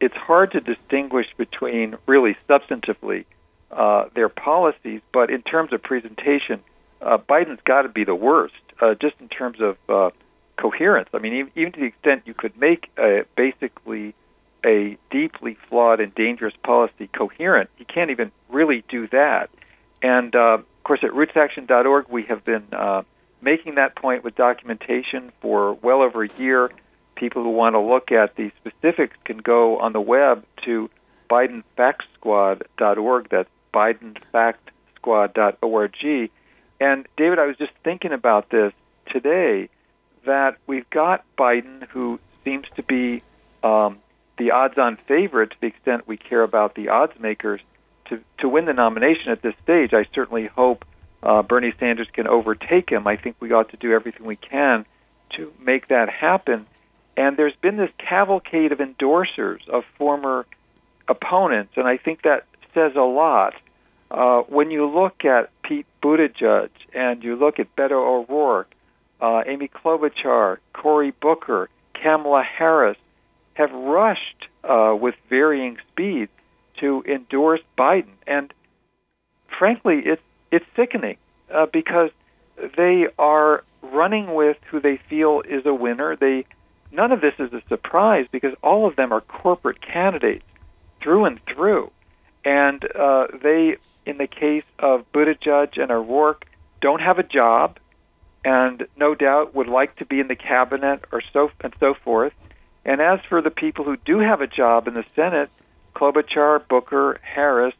it's 0.00 0.14
hard 0.14 0.52
to 0.52 0.60
distinguish 0.60 1.26
between 1.36 1.96
really 2.06 2.34
substantively 2.48 3.26
uh, 3.70 4.06
their 4.14 4.30
policies, 4.30 5.02
but 5.12 5.28
in 5.28 5.42
terms 5.42 5.74
of 5.74 5.82
presentation, 5.82 6.62
uh, 7.02 7.18
Biden's 7.18 7.60
got 7.64 7.82
to 7.82 7.90
be 7.90 8.04
the 8.04 8.14
worst, 8.14 8.54
uh, 8.80 8.94
just 8.94 9.16
in 9.20 9.28
terms 9.28 9.58
of 9.60 10.12
coherence. 10.56 11.10
I 11.12 11.18
mean, 11.18 11.34
even, 11.34 11.52
even 11.54 11.72
to 11.72 11.80
the 11.80 11.86
extent 11.86 12.22
you 12.24 12.32
could 12.32 12.58
make 12.58 12.90
basically 13.36 14.14
a 14.64 14.96
deeply 15.10 15.58
flawed 15.68 16.00
and 16.00 16.14
dangerous 16.14 16.54
policy 16.62 17.08
coherent. 17.08 17.68
He 17.76 17.84
can't 17.84 18.10
even 18.10 18.32
really 18.48 18.84
do 18.88 19.08
that. 19.08 19.50
And 20.02 20.34
uh, 20.34 20.58
of 20.58 20.84
course, 20.84 21.00
at 21.02 21.10
rootsaction.org, 21.10 22.06
we 22.08 22.22
have 22.24 22.44
been 22.44 22.66
uh, 22.72 23.02
making 23.40 23.76
that 23.76 23.96
point 23.96 24.24
with 24.24 24.36
documentation 24.36 25.32
for 25.40 25.72
well 25.74 26.02
over 26.02 26.24
a 26.24 26.28
year. 26.38 26.70
People 27.14 27.42
who 27.42 27.50
want 27.50 27.74
to 27.74 27.80
look 27.80 28.12
at 28.12 28.36
the 28.36 28.50
specifics 28.60 29.16
can 29.24 29.38
go 29.38 29.78
on 29.78 29.92
the 29.92 30.00
web 30.00 30.44
to 30.64 30.90
BidenFactSquad.org. 31.30 33.28
That's 33.30 33.48
BidenFactSquad.org. 33.72 36.30
And 36.78 37.08
David, 37.16 37.38
I 37.38 37.46
was 37.46 37.56
just 37.56 37.72
thinking 37.82 38.12
about 38.12 38.50
this 38.50 38.74
today 39.06 39.70
that 40.24 40.58
we've 40.66 40.90
got 40.90 41.24
Biden 41.38 41.88
who 41.88 42.20
seems 42.44 42.66
to 42.76 42.82
be 42.82 43.22
um, 43.62 43.98
the 44.38 44.50
odds-on 44.50 44.98
favorite 45.08 45.50
to 45.50 45.56
the 45.60 45.66
extent 45.68 46.06
we 46.06 46.16
care 46.16 46.42
about 46.42 46.74
the 46.74 46.88
odds 46.88 47.18
makers 47.18 47.60
to 48.08 48.20
to 48.38 48.48
win 48.48 48.66
the 48.66 48.72
nomination 48.72 49.32
at 49.32 49.42
this 49.42 49.54
stage. 49.62 49.92
I 49.92 50.06
certainly 50.14 50.46
hope 50.46 50.84
uh, 51.22 51.42
Bernie 51.42 51.72
Sanders 51.78 52.08
can 52.12 52.26
overtake 52.26 52.90
him. 52.90 53.06
I 53.06 53.16
think 53.16 53.36
we 53.40 53.52
ought 53.52 53.70
to 53.70 53.76
do 53.76 53.92
everything 53.92 54.26
we 54.26 54.36
can 54.36 54.84
to 55.36 55.52
make 55.60 55.88
that 55.88 56.08
happen. 56.08 56.66
And 57.16 57.36
there's 57.36 57.56
been 57.56 57.76
this 57.76 57.90
cavalcade 57.98 58.72
of 58.72 58.78
endorsers 58.78 59.66
of 59.68 59.84
former 59.96 60.46
opponents, 61.08 61.72
and 61.76 61.86
I 61.86 61.96
think 61.96 62.22
that 62.22 62.44
says 62.74 62.92
a 62.94 63.00
lot. 63.00 63.54
Uh, 64.10 64.42
when 64.42 64.70
you 64.70 64.86
look 64.86 65.24
at 65.24 65.50
Pete 65.62 65.86
Buttigieg 66.02 66.70
and 66.94 67.24
you 67.24 67.34
look 67.34 67.58
at 67.58 67.74
Beto 67.74 67.92
O'Rourke, 67.92 68.70
uh, 69.20 69.42
Amy 69.46 69.68
Klobuchar, 69.68 70.58
Cory 70.72 71.10
Booker, 71.10 71.68
Kamala 71.94 72.44
Harris, 72.44 72.98
have 73.56 73.72
rushed 73.72 74.46
uh, 74.64 74.94
with 74.98 75.14
varying 75.30 75.78
speeds 75.90 76.30
to 76.80 77.02
endorse 77.08 77.60
Biden, 77.78 78.12
and 78.26 78.52
frankly, 79.58 80.02
it's 80.04 80.22
it's 80.52 80.66
sickening 80.76 81.16
uh, 81.52 81.66
because 81.72 82.10
they 82.76 83.06
are 83.18 83.64
running 83.82 84.34
with 84.34 84.58
who 84.70 84.80
they 84.80 85.00
feel 85.08 85.42
is 85.48 85.64
a 85.64 85.72
winner. 85.72 86.16
They 86.16 86.44
none 86.92 87.12
of 87.12 87.22
this 87.22 87.32
is 87.38 87.52
a 87.54 87.62
surprise 87.68 88.26
because 88.30 88.54
all 88.62 88.86
of 88.86 88.96
them 88.96 89.12
are 89.12 89.22
corporate 89.22 89.80
candidates 89.80 90.44
through 91.02 91.24
and 91.24 91.40
through, 91.46 91.90
and 92.44 92.84
uh, 92.94 93.28
they, 93.42 93.76
in 94.04 94.18
the 94.18 94.26
case 94.26 94.64
of 94.78 95.10
Buttigieg 95.12 95.80
and 95.80 95.90
O'Rourke, 95.90 96.44
don't 96.82 97.00
have 97.00 97.18
a 97.18 97.22
job, 97.22 97.78
and 98.44 98.86
no 98.98 99.14
doubt 99.14 99.54
would 99.54 99.68
like 99.68 99.96
to 99.96 100.04
be 100.04 100.20
in 100.20 100.28
the 100.28 100.36
cabinet 100.36 101.04
or 101.10 101.22
so 101.32 101.50
and 101.60 101.72
so 101.80 101.94
forth. 101.94 102.34
And 102.86 103.00
as 103.00 103.18
for 103.28 103.42
the 103.42 103.50
people 103.50 103.84
who 103.84 103.96
do 103.96 104.20
have 104.20 104.40
a 104.40 104.46
job 104.46 104.86
in 104.86 104.94
the 104.94 105.04
Senate, 105.16 105.50
Klobuchar, 105.94 106.66
Booker, 106.68 107.18
Harris, 107.20 107.74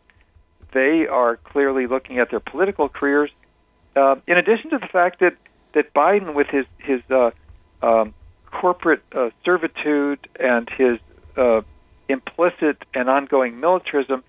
they 0.75 1.07
are 1.07 1.37
clearly 1.37 1.87
looking 1.87 2.19
at 2.19 2.31
their 2.31 2.41
political 2.41 2.89
careers. 2.89 3.31
Uh, 3.95 4.17
in 4.27 4.37
addition 4.37 4.71
to 4.71 4.79
the 4.79 4.89
fact 4.89 5.21
that 5.21 5.37
that 5.75 5.95
Biden, 5.95 6.35
with 6.35 6.49
his 6.49 6.67
his 6.79 7.01
uh, 7.09 7.31
um, 7.83 8.15
corporate 8.51 9.03
uh, 9.15 9.31
servitude 9.45 10.27
and 10.41 10.69
his 10.77 10.99
uh, 11.37 11.61
implicit 12.09 12.85
and 12.93 13.09
ongoing 13.09 13.61
militarism, 13.61 14.25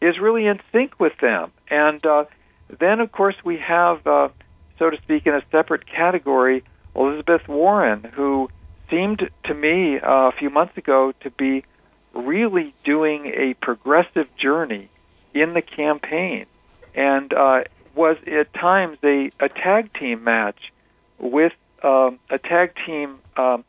is 0.00 0.18
really 0.18 0.46
in 0.46 0.58
sync 0.72 0.98
with 0.98 1.12
them. 1.20 1.52
And 1.68 2.04
uh, 2.06 2.24
then, 2.80 3.00
of 3.00 3.12
course, 3.12 3.36
we 3.44 3.58
have, 3.58 4.06
uh, 4.06 4.28
so 4.78 4.88
to 4.88 4.96
speak, 5.02 5.26
in 5.26 5.34
a 5.34 5.42
separate 5.50 5.86
category, 5.86 6.64
Elizabeth 6.96 7.46
Warren, 7.46 8.04
who 8.14 8.48
seemed 8.90 9.28
to 9.44 9.54
me 9.54 9.98
uh, 9.98 10.28
a 10.28 10.32
few 10.32 10.50
months 10.50 10.76
ago 10.76 11.12
to 11.20 11.30
be 11.30 11.64
really 12.12 12.74
doing 12.84 13.26
a 13.26 13.54
progressive 13.54 14.28
journey 14.36 14.88
in 15.32 15.54
the 15.54 15.62
campaign 15.62 16.46
and 16.94 17.32
uh, 17.32 17.64
was 17.94 18.16
at 18.26 18.52
times 18.54 18.98
a, 19.02 19.30
a 19.40 19.48
tag 19.48 19.92
team 19.94 20.24
match 20.24 20.72
with 21.18 21.52
um, 21.82 22.18
a 22.30 22.38
tag 22.38 22.72
team 22.86 23.18
um, 23.36 23.64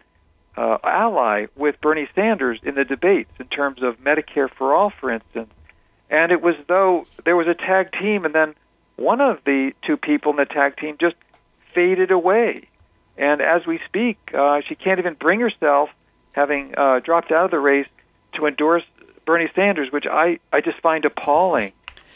uh, 0.58 0.78
ally 0.84 1.48
with 1.56 1.80
Bernie 1.82 2.08
Sanders 2.16 2.60
in 2.64 2.76
the 2.76 2.86
debates 2.86 3.32
in 3.40 3.48
terms 3.48 3.84
of 3.84 4.00
Medicare 4.00 4.50
for 4.50 4.74
all, 4.74 4.92
for 5.02 5.12
instance. 5.12 5.52
And 6.10 6.32
it 6.32 6.42
was 6.42 6.56
though 6.68 7.08
there 7.26 7.36
was 7.36 7.48
a 7.48 7.56
tag 7.56 7.92
team, 7.92 8.26
and 8.26 8.34
then 8.34 8.56
one 8.96 9.22
of 9.22 9.40
the 9.46 9.74
two 9.86 9.98
people 9.98 10.32
in 10.32 10.38
the 10.38 10.46
tag 10.46 10.78
team 10.78 10.98
just 11.00 11.16
faded 11.74 12.12
away. 12.12 12.68
And 13.18 13.42
as 13.42 13.66
we 13.66 13.80
speak, 13.86 14.18
uh, 14.34 14.62
she 14.68 14.76
can't 14.76 15.00
even 15.00 15.14
bring 15.14 15.40
herself, 15.40 15.90
having 16.34 16.74
uh, 16.78 17.00
dropped 17.00 17.32
out 17.32 17.46
of 17.46 17.52
the 17.52 17.60
race, 17.60 17.88
to 18.34 18.46
endorse 18.46 18.84
Bernie 19.26 19.50
Sanders, 19.56 19.92
which 19.92 20.06
I, 20.06 20.40
I 20.52 20.62
just 20.62 20.80
find 20.80 21.06
appalling. 21.06 21.72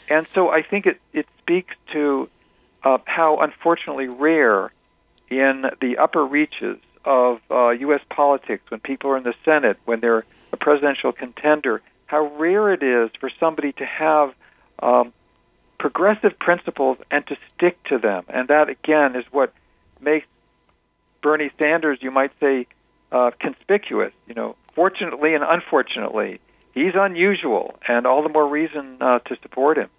And 0.08 0.26
so 0.34 0.50
I 0.50 0.62
think 0.62 0.86
it, 0.86 1.00
it 1.12 1.26
speaks 1.38 1.74
to 1.92 2.28
uh, 2.84 2.98
how 3.04 3.38
unfortunately 3.38 4.08
rare 4.08 4.72
in 5.30 5.66
the 5.80 5.98
upper 5.98 6.24
reaches 6.24 6.78
of 7.04 7.40
uh, 7.50 7.70
U.S. 7.70 8.00
politics, 8.10 8.62
when 8.68 8.80
people 8.80 9.10
are 9.10 9.16
in 9.16 9.22
the 9.22 9.34
Senate, 9.44 9.78
when 9.84 10.00
they're 10.00 10.24
a 10.52 10.56
presidential 10.56 11.12
contender, 11.12 11.80
how 12.06 12.26
rare 12.36 12.72
it 12.72 12.82
is 12.82 13.10
for 13.18 13.30
somebody 13.40 13.72
to 13.72 13.86
have 13.86 14.34
um, 14.80 15.12
progressive 15.78 16.38
principles 16.38 16.98
and 17.10 17.26
to 17.28 17.36
stick 17.54 17.82
to 17.84 17.98
them. 17.98 18.24
And 18.28 18.48
that, 18.48 18.68
again, 18.68 19.16
is 19.16 19.24
what 19.30 19.52
makes 20.00 20.26
Bernie 21.22 21.50
Sanders, 21.58 21.98
you 22.00 22.10
might 22.10 22.32
say, 22.40 22.66
uh, 23.12 23.30
conspicuous. 23.40 24.12
You 24.26 24.34
know, 24.34 24.56
fortunately 24.74 25.34
and 25.34 25.44
unfortunately, 25.44 26.40
he's 26.74 26.94
unusual, 26.94 27.78
and 27.86 28.06
all 28.06 28.22
the 28.22 28.28
more 28.28 28.46
reason 28.46 28.98
uh, 29.00 29.18
to 29.20 29.36
support 29.42 29.78
him 29.78 29.90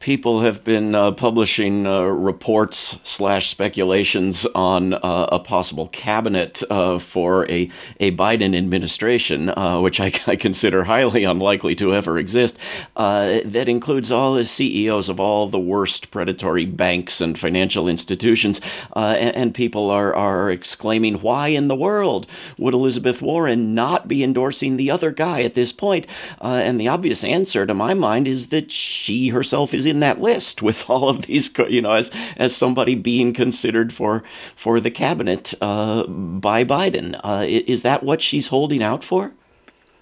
people 0.00 0.42
have 0.42 0.62
been 0.62 0.94
uh, 0.94 1.10
publishing 1.12 1.86
uh, 1.86 2.02
reports 2.02 3.00
slash 3.02 3.48
speculations 3.48 4.46
on 4.54 4.92
uh, 4.94 5.28
a 5.32 5.40
possible 5.40 5.88
cabinet 5.88 6.62
uh, 6.70 6.98
for 6.98 7.50
a, 7.50 7.70
a 7.98 8.12
Biden 8.12 8.56
administration, 8.56 9.48
uh, 9.48 9.80
which 9.80 9.98
I, 9.98 10.12
I, 10.26 10.36
consider 10.36 10.84
highly 10.84 11.24
unlikely 11.24 11.74
to 11.76 11.94
ever 11.94 12.18
exist, 12.18 12.58
uh, 12.94 13.40
that 13.44 13.68
includes 13.68 14.12
all 14.12 14.34
the 14.34 14.44
CEOs 14.44 15.08
of 15.08 15.18
all 15.18 15.48
the 15.48 15.58
worst 15.58 16.10
predatory 16.10 16.66
banks 16.66 17.20
and 17.20 17.38
financial 17.38 17.88
institutions. 17.88 18.60
And, 18.94 19.34
and, 19.34 19.56
people 19.56 19.90
are, 19.90 20.14
are 20.14 20.50
exclaiming, 20.50 21.22
why 21.22 21.48
in 21.48 21.68
the 21.68 21.74
world 21.74 22.26
would 22.58 22.74
Elizabeth 22.74 23.22
Warren 23.22 23.74
not 23.74 24.06
be 24.06 24.22
endorsing 24.22 24.76
the 24.76 24.90
other 24.90 25.10
guy 25.10 25.42
at 25.42 25.54
this 25.54 25.72
point? 25.72 26.06
and 26.40 26.80
the 26.80 26.88
obvious 26.88 27.24
answer 27.24 27.64
to 27.64 27.74
my 27.74 27.94
mind 27.94 28.28
is 28.28 28.48
that 28.48 28.70
she 28.70 29.28
herself 29.28 29.72
is 29.72 29.85
in 29.86 30.00
that 30.00 30.20
list 30.20 30.62
with 30.62 30.88
all 30.90 31.08
of 31.08 31.22
these, 31.22 31.50
you 31.68 31.80
know, 31.80 31.92
as 31.92 32.10
as 32.36 32.54
somebody 32.54 32.94
being 32.94 33.32
considered 33.32 33.92
for 33.92 34.22
for 34.54 34.80
the 34.80 34.90
cabinet 34.90 35.54
uh, 35.60 36.06
by 36.06 36.64
Biden. 36.64 37.18
Uh, 37.22 37.44
is 37.46 37.82
that 37.82 38.02
what 38.02 38.20
she's 38.20 38.48
holding 38.48 38.82
out 38.82 39.04
for? 39.04 39.32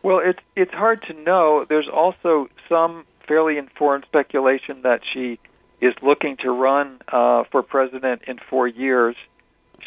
Well, 0.02 0.20
it's 0.22 0.40
it's 0.56 0.72
hard 0.72 1.02
to 1.08 1.14
know. 1.14 1.64
There's 1.68 1.88
also 1.88 2.48
some 2.68 3.04
fairly 3.26 3.56
informed 3.56 4.04
speculation 4.06 4.82
that 4.82 5.00
she 5.12 5.38
is 5.80 5.94
looking 6.02 6.36
to 6.38 6.50
run 6.50 7.00
uh, 7.08 7.44
for 7.50 7.62
president 7.62 8.22
in 8.26 8.38
four 8.50 8.68
years. 8.68 9.16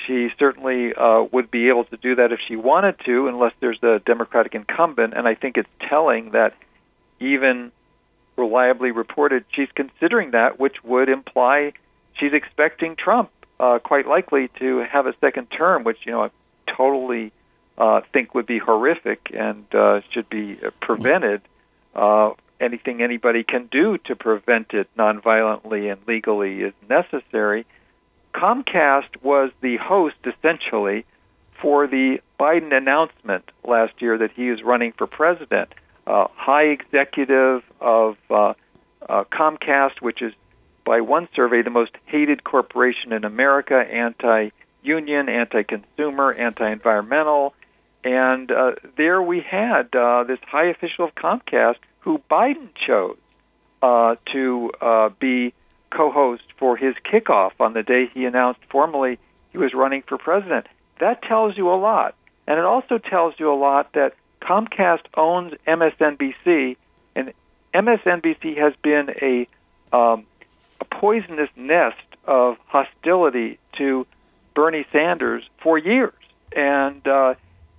She 0.05 0.29
certainly 0.37 0.93
uh, 0.93 1.23
would 1.31 1.49
be 1.49 1.69
able 1.69 1.85
to 1.85 1.97
do 1.97 2.15
that 2.15 2.31
if 2.31 2.39
she 2.47 2.55
wanted 2.55 2.95
to, 3.05 3.27
unless 3.27 3.53
there's 3.59 3.81
a 3.81 3.99
Democratic 4.05 4.53
incumbent. 4.53 5.13
And 5.15 5.27
I 5.27 5.35
think 5.35 5.57
it's 5.57 5.69
telling 5.89 6.31
that 6.31 6.53
even 7.19 7.71
reliably 8.37 8.91
reported 8.91 9.45
she's 9.53 9.69
considering 9.75 10.31
that, 10.31 10.59
which 10.59 10.83
would 10.83 11.09
imply 11.09 11.73
she's 12.19 12.33
expecting 12.33 12.95
Trump 12.95 13.29
uh, 13.59 13.79
quite 13.79 14.07
likely 14.07 14.49
to 14.59 14.85
have 14.89 15.07
a 15.07 15.13
second 15.19 15.47
term, 15.47 15.83
which 15.83 15.97
you 16.05 16.11
know 16.11 16.25
I 16.25 16.29
totally 16.75 17.31
uh, 17.77 18.01
think 18.13 18.35
would 18.35 18.45
be 18.45 18.59
horrific 18.59 19.31
and 19.33 19.65
uh, 19.73 20.01
should 20.11 20.29
be 20.29 20.59
prevented. 20.81 21.41
Uh, 21.95 22.31
anything 22.59 23.01
anybody 23.01 23.43
can 23.43 23.67
do 23.71 23.97
to 24.05 24.15
prevent 24.15 24.73
it 24.73 24.87
nonviolently 24.97 25.91
and 25.91 25.99
legally 26.07 26.61
is 26.61 26.73
necessary. 26.89 27.65
Comcast 28.33 29.21
was 29.21 29.51
the 29.61 29.77
host 29.77 30.15
essentially 30.25 31.05
for 31.61 31.87
the 31.87 32.19
Biden 32.39 32.71
announcement 32.71 33.49
last 33.63 33.93
year 33.99 34.17
that 34.17 34.31
he 34.31 34.49
is 34.49 34.61
running 34.63 34.91
for 34.91 35.07
president 35.07 35.73
uh, 36.07 36.27
high 36.35 36.63
executive 36.63 37.63
of 37.81 38.17
uh, 38.29 38.53
uh, 39.07 39.23
Comcast, 39.25 40.01
which 40.01 40.21
is 40.21 40.33
by 40.85 41.01
one 41.01 41.27
survey 41.35 41.61
the 41.61 41.69
most 41.69 41.91
hated 42.05 42.43
corporation 42.43 43.11
in 43.11 43.25
America, 43.25 43.75
anti-union, 43.75 45.27
anti-consumer, 45.27 46.33
anti-environmental, 46.33 47.53
and 48.03 48.49
uh, 48.51 48.71
there 48.95 49.21
we 49.21 49.41
had 49.41 49.93
uh, 49.93 50.23
this 50.23 50.39
high 50.47 50.67
official 50.67 51.05
of 51.05 51.15
Comcast 51.15 51.75
who 51.99 52.21
Biden 52.31 52.69
chose 52.85 53.17
uh, 53.81 54.15
to 54.31 54.71
uh, 54.79 55.09
be 55.19 55.53
co-host 55.89 56.43
for 56.57 56.77
his 56.77 56.95
kickoff 57.03 57.51
on 57.59 57.73
the 57.73 57.83
day 57.83 58.09
he 58.13 58.25
announced 58.25 58.61
formally 58.69 59.19
he 59.51 59.57
was 59.57 59.73
running 59.73 60.03
for 60.07 60.17
president. 60.17 60.67
That 60.99 61.21
tells 61.21 61.57
you 61.57 61.69
a 61.69 61.75
lot, 61.75 62.15
and 62.47 62.57
it 62.57 62.65
also 62.65 62.97
tells 62.97 63.35
you 63.37 63.51
a 63.51 63.55
lot 63.55 63.91
that 63.93 64.13
Comcast 64.41 65.01
owns 65.15 65.53
MSNBC, 65.67 66.77
and 67.15 67.33
MSNBC 67.73 68.57
has 68.57 68.73
been 68.81 69.09
a 69.21 69.47
um, 69.95 70.25
a 70.79 70.85
poisonous 70.85 71.49
nest 71.55 71.97
of 72.25 72.57
hostility 72.67 73.57
to 73.77 74.05
Bernie 74.53 74.85
Sanders 74.91 75.43
for 75.61 75.77
years, 75.77 76.13
and 76.55 77.07
uh, 77.07 77.35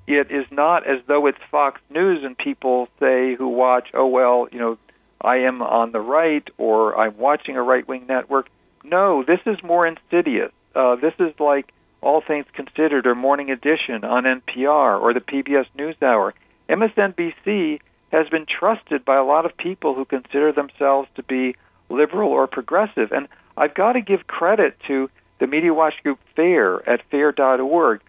it 0.07 0.31
is 0.31 0.47
not 0.51 0.87
as 0.87 1.01
though 1.07 1.27
it's 1.27 1.39
Fox 1.51 1.81
News 1.91 2.25
and 2.25 2.37
people 2.37 2.89
say 2.99 3.35
who 3.35 3.49
watch, 3.49 3.89
oh 3.95 4.07
well, 4.07 4.49
you 4.51 4.59
know, 4.59 4.79
I 5.21 5.39
am 5.39 5.61
on 5.61 5.93
the 5.93 6.01
right 6.01 6.49
or 6.57 6.97
I'm 6.99 7.19
watching 7.19 7.57
a 7.57 7.63
right 7.63 7.87
wing 7.87 8.07
network. 8.09 8.49
No, 8.85 9.23
this 9.23 9.41
is 9.45 9.63
more 9.63 9.87
insidious. 9.87 10.53
Uh, 10.75 10.97
this 10.97 11.13
is 11.19 11.39
like 11.39 11.73
All 12.01 12.21
Things 12.21 12.47
Considered 12.55 13.07
or 13.07 13.15
Morning 13.15 13.51
Edition 13.51 14.05
on 14.05 14.25
NPR 14.25 15.01
or 15.01 15.13
the 15.13 15.21
PBS 15.21 15.67
NewsHour. 15.77 16.33
MSNBC 16.69 17.81
has 18.11 18.29
been 18.29 18.47
trusted 18.47 19.05
by 19.05 19.17
a 19.17 19.25
lot 19.25 19.45
of 19.45 19.57
people 19.57 19.95
who 19.95 20.05
consider 20.05 20.53
themselves 20.53 21.09
to 21.17 21.23
be 21.23 21.57
liberal 21.89 22.31
or 22.31 22.47
progressive. 22.47 23.13
And 23.13 23.29
I've 23.57 23.75
got 23.75 23.93
to 23.93 24.01
give 24.01 24.27
credit 24.27 24.77
to 24.87 25.11
the 25.41 25.47
Media 25.47 25.73
Watch 25.73 25.95
Group 26.03 26.19
FAIR 26.37 26.89
at 26.89 27.03
fair.org. 27.11 28.01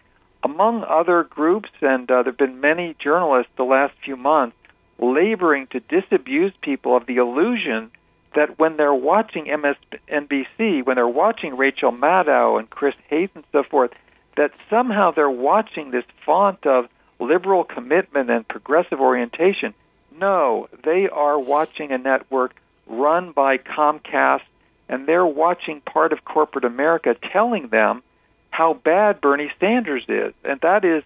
Among 0.42 0.84
other 0.84 1.24
groups, 1.24 1.68
and 1.82 2.10
uh, 2.10 2.22
there 2.22 2.32
have 2.32 2.38
been 2.38 2.60
many 2.60 2.96
journalists 2.98 3.52
the 3.56 3.64
last 3.64 3.94
few 4.04 4.16
months 4.16 4.56
laboring 4.98 5.66
to 5.68 5.80
disabuse 5.80 6.52
people 6.62 6.96
of 6.96 7.06
the 7.06 7.16
illusion 7.16 7.90
that 8.34 8.58
when 8.58 8.76
they're 8.76 8.94
watching 8.94 9.46
MSNBC, 9.46 10.86
when 10.86 10.96
they're 10.96 11.08
watching 11.08 11.56
Rachel 11.56 11.92
Maddow 11.92 12.58
and 12.58 12.70
Chris 12.70 12.94
Hayes 13.08 13.28
and 13.34 13.44
so 13.52 13.62
forth, 13.64 13.90
that 14.36 14.52
somehow 14.68 15.10
they're 15.10 15.28
watching 15.28 15.90
this 15.90 16.04
font 16.24 16.64
of 16.64 16.86
liberal 17.20 17.64
commitment 17.64 18.30
and 18.30 18.46
progressive 18.48 19.00
orientation. 19.00 19.74
No, 20.18 20.68
they 20.84 21.08
are 21.08 21.38
watching 21.38 21.92
a 21.92 21.98
network 21.98 22.54
run 22.86 23.32
by 23.32 23.58
Comcast, 23.58 24.42
and 24.88 25.06
they're 25.06 25.26
watching 25.26 25.80
part 25.80 26.12
of 26.12 26.24
corporate 26.24 26.64
America 26.64 27.14
telling 27.32 27.68
them 27.68 28.02
how 28.50 28.74
bad 28.74 29.20
Bernie 29.20 29.52
Sanders 29.60 30.04
is. 30.08 30.34
And 30.44 30.60
that 30.62 30.84
is 30.84 31.04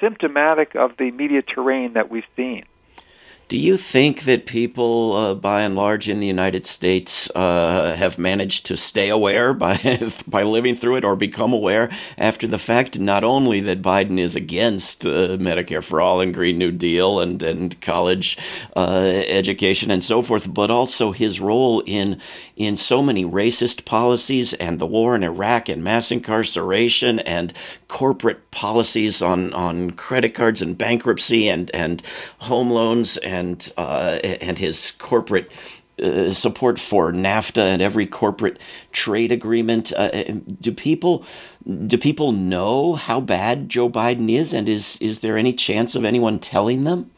symptomatic 0.00 0.74
of 0.74 0.96
the 0.98 1.10
media 1.10 1.42
terrain 1.42 1.94
that 1.94 2.10
we've 2.10 2.24
seen. 2.36 2.64
Do 3.50 3.58
you 3.58 3.76
think 3.76 4.22
that 4.26 4.46
people, 4.46 5.12
uh, 5.16 5.34
by 5.34 5.62
and 5.62 5.74
large, 5.74 6.08
in 6.08 6.20
the 6.20 6.26
United 6.28 6.64
States, 6.64 7.28
uh, 7.34 7.96
have 7.96 8.16
managed 8.16 8.64
to 8.66 8.76
stay 8.76 9.08
aware 9.08 9.52
by 9.66 10.12
by 10.28 10.44
living 10.44 10.76
through 10.76 10.98
it, 10.98 11.04
or 11.04 11.16
become 11.16 11.52
aware 11.52 11.90
after 12.16 12.46
the 12.46 12.58
fact? 12.58 13.00
Not 13.00 13.24
only 13.24 13.58
that 13.62 13.82
Biden 13.82 14.20
is 14.20 14.36
against 14.36 15.04
uh, 15.04 15.36
Medicare 15.36 15.82
for 15.82 16.00
all 16.00 16.20
and 16.20 16.32
Green 16.32 16.58
New 16.58 16.70
Deal 16.70 17.18
and 17.18 17.42
and 17.42 17.80
college 17.80 18.38
uh, 18.76 19.24
education 19.26 19.90
and 19.90 20.04
so 20.04 20.22
forth, 20.22 20.54
but 20.54 20.70
also 20.70 21.10
his 21.10 21.40
role 21.40 21.82
in 21.86 22.20
in 22.54 22.76
so 22.76 23.02
many 23.02 23.24
racist 23.24 23.84
policies 23.84 24.52
and 24.54 24.78
the 24.78 24.86
war 24.86 25.16
in 25.16 25.24
Iraq 25.24 25.68
and 25.68 25.82
mass 25.82 26.12
incarceration 26.12 27.18
and 27.18 27.52
corporate 27.88 28.48
policies 28.52 29.20
on 29.20 29.52
on 29.54 29.90
credit 29.90 30.36
cards 30.36 30.62
and 30.62 30.78
bankruptcy 30.78 31.48
and 31.48 31.68
and 31.74 32.00
home 32.38 32.70
loans 32.70 33.16
and 33.16 33.39
and 33.40 33.72
uh, 33.76 34.18
and 34.22 34.58
his 34.58 34.92
corporate 34.92 35.50
uh, 36.00 36.32
support 36.32 36.78
for 36.78 37.12
NAFTA 37.12 37.62
and 37.62 37.82
every 37.82 38.06
corporate 38.06 38.58
trade 38.92 39.32
agreement. 39.32 39.92
Uh, 39.92 40.10
uh, 40.12 40.32
do 40.60 40.72
people 40.72 41.24
do 41.86 41.98
people 41.98 42.32
know 42.32 42.94
how 42.94 43.20
bad 43.20 43.68
Joe 43.68 43.90
Biden 43.90 44.30
is, 44.30 44.54
and 44.54 44.68
is 44.68 44.96
is 45.02 45.20
there 45.20 45.36
any 45.36 45.52
chance 45.52 45.94
of 45.94 46.04
anyone 46.04 46.38
telling 46.38 46.84
them? 46.84 47.10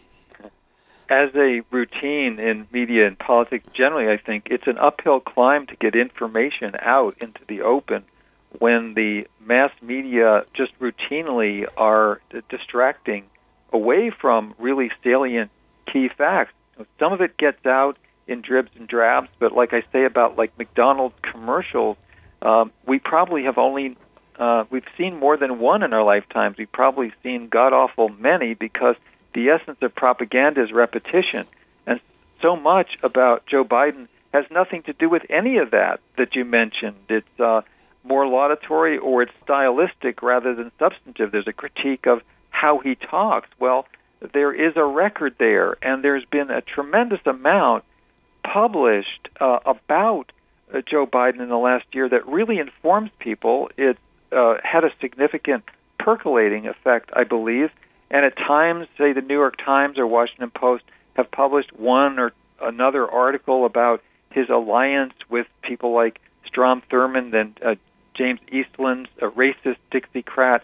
As 1.10 1.28
a 1.34 1.60
routine 1.70 2.38
in 2.38 2.66
media 2.72 3.06
and 3.06 3.18
politics 3.18 3.66
generally, 3.74 4.10
I 4.10 4.16
think 4.16 4.48
it's 4.50 4.66
an 4.66 4.78
uphill 4.78 5.20
climb 5.20 5.66
to 5.66 5.76
get 5.76 5.94
information 5.94 6.74
out 6.80 7.16
into 7.20 7.40
the 7.46 7.60
open 7.60 8.04
when 8.58 8.94
the 8.94 9.26
mass 9.40 9.70
media 9.82 10.44
just 10.54 10.72
routinely 10.80 11.66
are 11.76 12.20
distracting 12.48 13.24
away 13.72 14.10
from 14.10 14.54
really 14.58 14.90
salient 15.02 15.50
key 15.90 16.08
facts. 16.08 16.52
Some 16.98 17.12
of 17.12 17.20
it 17.20 17.36
gets 17.36 17.64
out 17.66 17.98
in 18.26 18.40
dribs 18.40 18.70
and 18.76 18.88
drabs, 18.88 19.28
but 19.38 19.52
like 19.52 19.72
I 19.72 19.82
say 19.92 20.04
about 20.04 20.36
like 20.36 20.56
McDonald's 20.58 21.14
commercials, 21.22 21.96
um, 22.40 22.72
we 22.86 22.98
probably 22.98 23.44
have 23.44 23.58
only 23.58 23.96
uh, 24.38 24.64
we've 24.70 24.86
seen 24.96 25.18
more 25.18 25.36
than 25.36 25.58
one 25.58 25.82
in 25.82 25.92
our 25.92 26.02
lifetimes. 26.02 26.56
We've 26.56 26.72
probably 26.72 27.12
seen 27.22 27.48
god 27.48 27.72
awful 27.72 28.08
many 28.08 28.54
because 28.54 28.96
the 29.34 29.50
essence 29.50 29.78
of 29.82 29.94
propaganda 29.94 30.62
is 30.62 30.72
repetition, 30.72 31.46
and 31.86 32.00
so 32.40 32.56
much 32.56 32.98
about 33.02 33.46
Joe 33.46 33.64
Biden 33.64 34.08
has 34.32 34.46
nothing 34.50 34.82
to 34.84 34.92
do 34.92 35.08
with 35.08 35.22
any 35.28 35.58
of 35.58 35.72
that 35.72 36.00
that 36.16 36.34
you 36.34 36.44
mentioned. 36.44 36.96
It's 37.08 37.40
uh, 37.40 37.62
more 38.02 38.26
laudatory 38.26 38.98
or 38.98 39.22
it's 39.22 39.32
stylistic 39.44 40.22
rather 40.22 40.54
than 40.54 40.72
substantive. 40.78 41.32
There's 41.32 41.46
a 41.46 41.52
critique 41.52 42.06
of 42.06 42.22
how 42.50 42.78
he 42.78 42.94
talks. 42.94 43.48
Well, 43.58 43.86
there 44.32 44.52
is 44.52 44.76
a 44.76 44.84
record 44.84 45.34
there, 45.38 45.76
and 45.82 46.02
there's 46.02 46.24
been 46.24 46.50
a 46.50 46.60
tremendous 46.60 47.20
amount 47.26 47.84
published 48.42 49.28
uh, 49.40 49.58
about 49.64 50.32
uh, 50.72 50.80
Joe 50.88 51.06
Biden 51.06 51.40
in 51.40 51.48
the 51.48 51.56
last 51.56 51.84
year 51.92 52.08
that 52.08 52.26
really 52.26 52.58
informs 52.58 53.10
people. 53.18 53.70
It 53.76 53.98
uh, 54.30 54.54
had 54.62 54.84
a 54.84 54.90
significant 55.00 55.64
percolating 55.98 56.66
effect, 56.66 57.10
I 57.14 57.24
believe, 57.24 57.70
and 58.10 58.24
at 58.26 58.36
times, 58.36 58.88
say 58.98 59.12
the 59.12 59.22
New 59.22 59.34
York 59.34 59.56
Times 59.64 59.98
or 59.98 60.06
Washington 60.06 60.50
Post 60.50 60.84
have 61.14 61.30
published 61.30 61.72
one 61.72 62.18
or 62.18 62.32
another 62.60 63.08
article 63.08 63.64
about 63.64 64.02
his 64.30 64.48
alliance 64.48 65.14
with 65.28 65.46
people 65.62 65.92
like 65.92 66.20
Strom 66.46 66.82
Thurmond 66.90 67.34
and 67.34 67.58
uh, 67.64 67.74
James 68.14 68.40
Eastland, 68.50 69.08
a 69.20 69.26
racist 69.28 69.76
Dixiecrat 69.90 70.60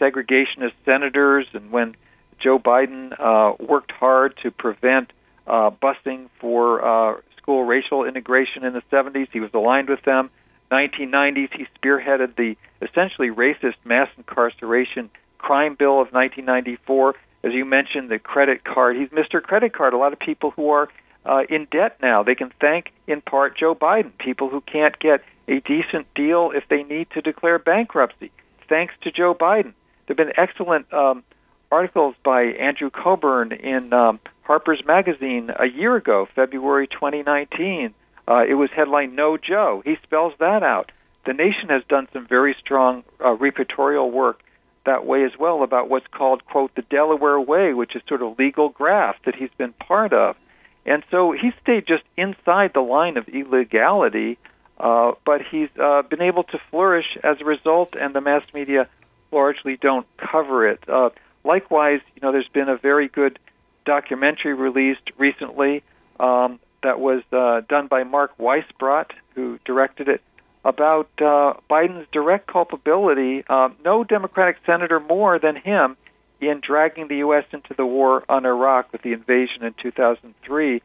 segregationist 0.00 0.74
senators, 0.84 1.46
and 1.52 1.70
when 1.70 1.96
Joe 2.42 2.58
Biden 2.58 3.12
uh, 3.18 3.54
worked 3.60 3.92
hard 3.92 4.34
to 4.42 4.50
prevent 4.50 5.12
uh, 5.46 5.70
busing 5.70 6.28
for 6.40 6.84
uh, 6.84 7.20
school 7.36 7.64
racial 7.64 8.04
integration 8.04 8.64
in 8.64 8.72
the 8.72 8.82
70s, 8.92 9.28
he 9.32 9.40
was 9.40 9.50
aligned 9.54 9.88
with 9.88 10.02
them. 10.02 10.30
1990s, 10.70 11.48
he 11.54 11.66
spearheaded 11.78 12.36
the 12.36 12.56
essentially 12.80 13.28
racist 13.28 13.74
mass 13.84 14.08
incarceration 14.16 15.10
crime 15.38 15.76
bill 15.78 16.00
of 16.00 16.12
1994. 16.12 17.14
As 17.44 17.52
you 17.52 17.64
mentioned, 17.64 18.08
the 18.10 18.18
credit 18.18 18.64
card. 18.64 18.96
He's 18.96 19.08
Mr. 19.08 19.42
Credit 19.42 19.72
Card. 19.74 19.92
A 19.92 19.98
lot 19.98 20.12
of 20.12 20.20
people 20.20 20.52
who 20.52 20.70
are 20.70 20.88
uh, 21.26 21.42
in 21.50 21.66
debt 21.70 21.98
now, 22.00 22.22
they 22.22 22.34
can 22.34 22.52
thank 22.60 22.92
in 23.06 23.20
part 23.20 23.58
Joe 23.58 23.74
Biden. 23.74 24.16
People 24.18 24.48
who 24.48 24.60
can't 24.60 24.98
get 24.98 25.22
a 25.48 25.60
decent 25.60 26.06
deal 26.14 26.52
if 26.54 26.64
they 26.70 26.84
need 26.84 27.08
to 27.10 27.20
declare 27.20 27.58
bankruptcy, 27.58 28.30
thanks 28.68 28.94
to 29.02 29.10
Joe 29.10 29.34
Biden. 29.34 29.74
There 30.06 30.16
have 30.16 30.16
been 30.16 30.32
excellent 30.36 30.92
um, 30.92 31.24
articles 31.72 32.14
by 32.22 32.42
Andrew 32.42 32.90
Cockburn 32.90 33.50
in 33.52 33.92
um, 33.92 34.20
Harper's 34.42 34.82
Magazine 34.86 35.50
a 35.58 35.66
year 35.66 35.96
ago, 35.96 36.28
February 36.34 36.86
2019. 36.86 37.94
Uh, 38.28 38.44
it 38.46 38.54
was 38.54 38.70
headlined 38.76 39.16
"No 39.16 39.36
Joe." 39.38 39.82
He 39.84 39.96
spells 40.02 40.34
that 40.38 40.62
out. 40.62 40.92
The 41.24 41.32
Nation 41.32 41.70
has 41.70 41.82
done 41.88 42.08
some 42.12 42.26
very 42.26 42.54
strong 42.60 43.04
uh, 43.20 43.36
reportorial 43.36 44.12
work 44.12 44.40
that 44.84 45.06
way 45.06 45.24
as 45.24 45.32
well 45.38 45.62
about 45.62 45.88
what's 45.88 46.06
called 46.08 46.44
quote 46.44 46.74
the 46.74 46.82
Delaware 46.82 47.40
Way, 47.40 47.72
which 47.72 47.96
is 47.96 48.02
sort 48.06 48.22
of 48.22 48.38
legal 48.38 48.68
graft 48.68 49.24
that 49.24 49.34
he's 49.34 49.50
been 49.56 49.72
part 49.72 50.12
of. 50.12 50.36
And 50.84 51.02
so 51.10 51.32
he 51.32 51.52
stayed 51.62 51.86
just 51.86 52.02
inside 52.16 52.72
the 52.74 52.80
line 52.80 53.16
of 53.16 53.28
illegality, 53.28 54.36
uh, 54.78 55.12
but 55.24 55.40
he's 55.50 55.68
uh, 55.80 56.02
been 56.02 56.22
able 56.22 56.42
to 56.44 56.58
flourish 56.70 57.16
as 57.22 57.40
a 57.40 57.44
result, 57.44 57.94
and 57.98 58.14
the 58.14 58.20
mass 58.20 58.44
media 58.52 58.88
largely 59.30 59.76
don't 59.76 60.06
cover 60.18 60.68
it. 60.68 60.80
Uh, 60.88 61.10
likewise, 61.44 62.00
you 62.14 62.22
know, 62.22 62.32
there's 62.32 62.48
been 62.48 62.68
a 62.68 62.76
very 62.76 63.08
good 63.08 63.38
documentary 63.84 64.54
released 64.54 65.10
recently 65.18 65.82
um, 66.20 66.60
that 66.82 67.00
was 67.00 67.22
uh, 67.32 67.62
done 67.68 67.86
by 67.86 68.04
Mark 68.04 68.36
Weisbrot, 68.38 69.10
who 69.34 69.58
directed 69.64 70.08
it, 70.08 70.22
about 70.64 71.08
uh, 71.18 71.54
Biden's 71.68 72.06
direct 72.12 72.46
culpability. 72.46 73.44
Uh, 73.48 73.70
no 73.84 74.04
Democratic 74.04 74.56
senator 74.64 75.00
more 75.00 75.38
than 75.38 75.56
him 75.56 75.96
in 76.40 76.60
dragging 76.60 77.08
the 77.08 77.16
U.S. 77.18 77.44
into 77.52 77.74
the 77.74 77.86
war 77.86 78.24
on 78.28 78.44
Iraq 78.46 78.92
with 78.92 79.02
the 79.02 79.12
invasion 79.12 79.64
in 79.64 79.74
2003. 79.82 80.82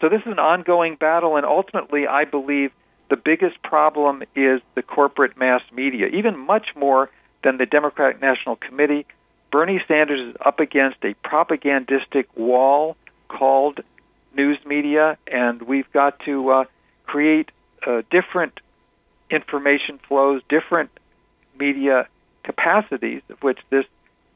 So 0.00 0.08
this 0.08 0.20
is 0.20 0.32
an 0.32 0.38
ongoing 0.38 0.96
battle, 0.96 1.36
and 1.36 1.44
ultimately, 1.44 2.06
I 2.06 2.24
believe 2.24 2.70
the 3.10 3.16
biggest 3.16 3.62
problem 3.62 4.22
is 4.36 4.60
the 4.74 4.82
corporate 4.82 5.36
mass 5.36 5.62
media, 5.72 6.06
even 6.06 6.38
much 6.38 6.68
more 6.76 7.10
than 7.42 7.56
the 7.56 7.66
Democratic 7.66 8.20
National 8.20 8.56
Committee. 8.56 9.06
Bernie 9.50 9.80
Sanders 9.88 10.30
is 10.30 10.36
up 10.44 10.60
against 10.60 10.98
a 11.04 11.14
propagandistic 11.24 12.26
wall 12.36 12.96
called 13.28 13.80
news 14.36 14.58
media, 14.66 15.16
and 15.26 15.62
we've 15.62 15.90
got 15.92 16.20
to 16.20 16.50
uh, 16.50 16.64
create 17.06 17.50
uh, 17.86 18.02
different 18.10 18.60
information 19.30 19.98
flows, 20.06 20.42
different 20.48 20.90
media 21.58 22.08
capacities, 22.44 23.22
of 23.30 23.42
which 23.42 23.58
this 23.70 23.84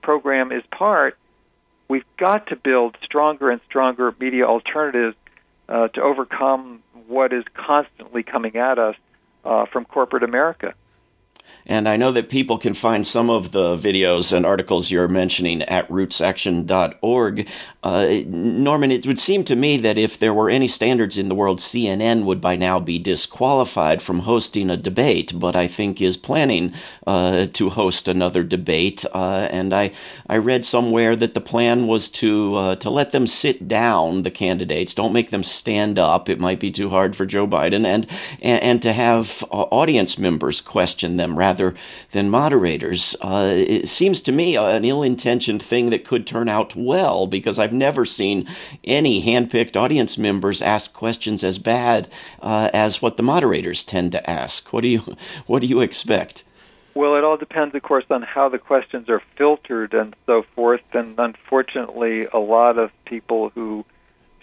program 0.02 0.50
is 0.52 0.62
part. 0.70 1.16
We've 1.88 2.04
got 2.16 2.48
to 2.48 2.56
build 2.56 2.96
stronger 3.02 3.50
and 3.50 3.60
stronger 3.66 4.14
media 4.18 4.46
alternatives 4.46 5.16
uh, 5.68 5.88
to 5.88 6.02
overcome 6.02 6.82
what 7.06 7.32
is 7.32 7.44
constantly 7.54 8.22
coming 8.22 8.56
at 8.56 8.78
us 8.78 8.96
uh, 9.44 9.66
from 9.66 9.84
corporate 9.84 10.22
America. 10.22 10.74
And 11.66 11.88
I 11.88 11.96
know 11.96 12.10
that 12.12 12.28
people 12.28 12.58
can 12.58 12.74
find 12.74 13.06
some 13.06 13.30
of 13.30 13.52
the 13.52 13.76
videos 13.76 14.32
and 14.32 14.44
articles 14.44 14.90
you're 14.90 15.08
mentioning 15.08 15.62
at 15.62 15.88
rootsaction.org. 15.88 17.48
Uh, 17.82 18.22
Norman, 18.26 18.90
it 18.90 19.06
would 19.06 19.18
seem 19.18 19.44
to 19.44 19.56
me 19.56 19.76
that 19.78 19.98
if 19.98 20.18
there 20.18 20.34
were 20.34 20.50
any 20.50 20.68
standards 20.68 21.18
in 21.18 21.28
the 21.28 21.34
world, 21.34 21.58
CNN 21.58 22.24
would 22.24 22.40
by 22.40 22.56
now 22.56 22.80
be 22.80 22.98
disqualified 22.98 24.02
from 24.02 24.20
hosting 24.20 24.70
a 24.70 24.76
debate, 24.76 25.32
but 25.34 25.54
I 25.56 25.68
think 25.68 26.00
is 26.00 26.16
planning 26.16 26.72
uh, 27.06 27.46
to 27.52 27.70
host 27.70 28.08
another 28.08 28.42
debate. 28.42 29.04
Uh, 29.12 29.48
and 29.50 29.72
I, 29.72 29.92
I 30.28 30.38
read 30.38 30.64
somewhere 30.64 31.16
that 31.16 31.34
the 31.34 31.40
plan 31.40 31.86
was 31.86 32.08
to, 32.10 32.54
uh, 32.54 32.76
to 32.76 32.90
let 32.90 33.12
them 33.12 33.26
sit 33.26 33.68
down, 33.68 34.22
the 34.22 34.30
candidates, 34.30 34.94
don't 34.94 35.12
make 35.12 35.30
them 35.30 35.44
stand 35.44 35.98
up. 35.98 36.28
It 36.28 36.40
might 36.40 36.60
be 36.60 36.70
too 36.70 36.90
hard 36.90 37.14
for 37.16 37.26
Joe 37.26 37.46
Biden, 37.46 37.84
and, 37.86 38.06
and, 38.40 38.62
and 38.62 38.82
to 38.82 38.92
have 38.92 39.44
uh, 39.44 39.62
audience 39.70 40.18
members 40.18 40.60
question 40.60 41.16
them 41.16 41.38
rather 41.38 41.51
than 42.12 42.30
moderators. 42.30 43.16
Uh, 43.20 43.52
it 43.54 43.88
seems 43.88 44.22
to 44.22 44.32
me 44.32 44.56
an 44.56 44.84
ill 44.84 45.02
intentioned 45.02 45.62
thing 45.62 45.90
that 45.90 46.04
could 46.04 46.26
turn 46.26 46.48
out 46.48 46.74
well 46.74 47.26
because 47.26 47.58
I've 47.58 47.72
never 47.72 48.04
seen 48.04 48.48
any 48.84 49.22
handpicked 49.24 49.76
audience 49.76 50.16
members 50.18 50.62
ask 50.62 50.92
questions 50.94 51.44
as 51.44 51.58
bad 51.58 52.10
uh, 52.40 52.70
as 52.72 53.02
what 53.02 53.16
the 53.16 53.22
moderators 53.22 53.84
tend 53.84 54.12
to 54.12 54.30
ask. 54.30 54.72
What 54.72 54.82
do 54.82 54.88
you, 54.88 55.16
what 55.46 55.60
do 55.60 55.66
you 55.66 55.80
expect? 55.80 56.44
Well, 56.94 57.16
it 57.16 57.24
all 57.24 57.38
depends, 57.38 57.74
of 57.74 57.82
course, 57.82 58.04
on 58.10 58.22
how 58.22 58.48
the 58.50 58.58
questions 58.58 59.08
are 59.08 59.22
filtered 59.36 59.94
and 59.94 60.14
so 60.26 60.44
forth. 60.54 60.82
And 60.92 61.18
unfortunately, 61.18 62.26
a 62.26 62.38
lot 62.38 62.78
of 62.78 62.90
people 63.06 63.50
who 63.50 63.84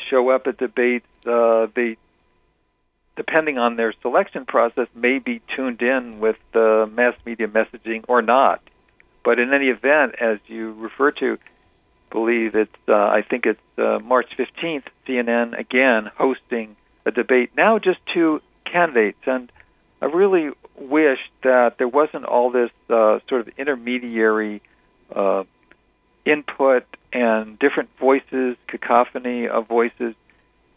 show 0.10 0.30
up 0.30 0.48
at 0.48 0.58
debates, 0.58 1.06
uh, 1.28 1.68
they 1.76 1.98
depending 3.20 3.58
on 3.58 3.76
their 3.76 3.94
selection 4.02 4.46
process, 4.46 4.88
may 4.96 5.20
be 5.20 5.42
tuned 5.54 5.82
in 5.82 6.22
with 6.22 6.38
the 6.54 6.90
mass 6.90 7.16
media 7.26 7.50
messaging 7.50 8.06
or 8.08 8.22
not. 8.22 8.62
But 9.26 9.40
in 9.40 9.54
any 9.54 9.66
event, 9.66 10.16
as 10.22 10.40
you 10.48 10.72
refer 10.72 11.12
to, 11.12 11.38
believe 12.12 12.56
it's 12.56 12.72
uh, 12.88 12.94
I 12.94 13.26
think 13.30 13.46
it's 13.46 13.60
uh, 13.78 14.00
March 14.00 14.28
15th, 14.38 14.86
CNN 15.06 15.60
again 15.60 16.10
hosting 16.18 16.78
a 17.06 17.12
debate. 17.12 17.52
Now 17.58 17.78
just 17.78 18.00
two 18.14 18.42
candidates, 18.64 19.20
and 19.26 19.52
I 20.02 20.06
really 20.06 20.52
wish 20.78 21.20
that 21.44 21.78
there 21.78 21.90
wasn't 21.90 22.24
all 22.24 22.52
this 22.52 22.72
uh, 22.90 23.20
sort 23.28 23.42
of 23.42 23.50
intermediary 23.58 24.62
uh, 25.14 25.44
input 26.26 26.86
and 27.12 27.60
different 27.60 27.90
voices, 28.00 28.56
cacophony 28.68 29.50
of 29.50 29.68
voices 29.68 30.16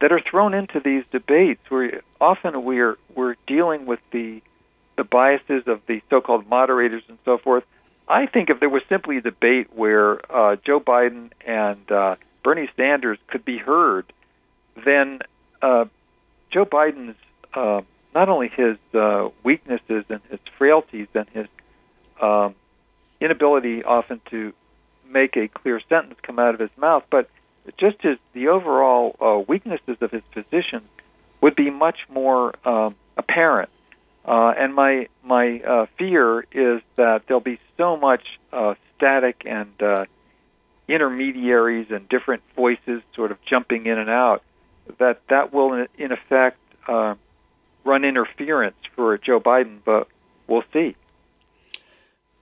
that 0.02 0.10
are 0.10 0.20
thrown 0.20 0.52
into 0.52 0.80
these 0.80 1.04
debates 1.12 1.60
where 1.68 2.02
often 2.20 2.64
we're 2.64 2.98
we're 3.14 3.36
dealing 3.46 3.86
with 3.86 4.00
the 4.10 4.42
the 4.96 5.04
biases 5.04 5.62
of 5.68 5.80
the 5.86 6.02
so-called 6.10 6.46
moderators 6.48 7.04
and 7.08 7.18
so 7.24 7.38
forth. 7.38 7.64
I 8.08 8.26
think 8.26 8.50
if 8.50 8.58
there 8.60 8.68
was 8.68 8.82
simply 8.88 9.18
a 9.18 9.20
debate 9.20 9.68
where 9.74 10.20
uh, 10.30 10.56
Joe 10.66 10.80
Biden 10.80 11.30
and 11.46 11.90
uh, 11.90 12.16
Bernie 12.42 12.68
Sanders 12.76 13.18
could 13.28 13.44
be 13.44 13.58
heard, 13.58 14.12
then 14.84 15.20
uh, 15.62 15.86
Joe 16.50 16.66
Biden's 16.66 17.16
uh, 17.54 17.82
not 18.12 18.28
only 18.28 18.48
his 18.48 18.76
uh, 18.92 19.28
weaknesses 19.44 20.04
and 20.08 20.20
his 20.30 20.40
frailties 20.58 21.06
and 21.14 21.28
his 21.30 21.46
um, 22.20 22.56
inability 23.20 23.84
often 23.84 24.20
to 24.30 24.52
make 25.08 25.36
a 25.36 25.46
clear 25.46 25.80
sentence 25.88 26.18
come 26.22 26.40
out 26.40 26.54
of 26.54 26.60
his 26.60 26.76
mouth, 26.76 27.04
but 27.08 27.30
just 27.78 28.00
his 28.02 28.18
the 28.32 28.48
overall 28.48 29.16
uh, 29.20 29.38
weaknesses 29.46 29.96
of 30.00 30.10
his 30.10 30.22
position 30.32 30.82
would 31.40 31.54
be 31.54 31.70
much 31.70 31.98
more 32.08 32.54
um, 32.66 32.94
apparent. 33.16 33.70
Uh, 34.24 34.52
and 34.56 34.74
my 34.74 35.08
my 35.24 35.60
uh, 35.60 35.86
fear 35.98 36.40
is 36.52 36.80
that 36.96 37.22
there'll 37.26 37.40
be 37.40 37.58
so 37.76 37.96
much 37.96 38.22
uh, 38.52 38.74
static 38.96 39.42
and 39.44 39.82
uh, 39.82 40.04
intermediaries 40.88 41.88
and 41.90 42.08
different 42.08 42.42
voices 42.54 43.02
sort 43.14 43.32
of 43.32 43.38
jumping 43.48 43.86
in 43.86 43.98
and 43.98 44.10
out 44.10 44.42
that 44.98 45.20
that 45.28 45.52
will 45.52 45.86
in 45.98 46.12
effect 46.12 46.58
uh, 46.86 47.14
run 47.84 48.04
interference 48.04 48.76
for 48.94 49.18
Joe 49.18 49.40
Biden. 49.40 49.78
But 49.84 50.08
we'll 50.46 50.64
see. 50.72 50.96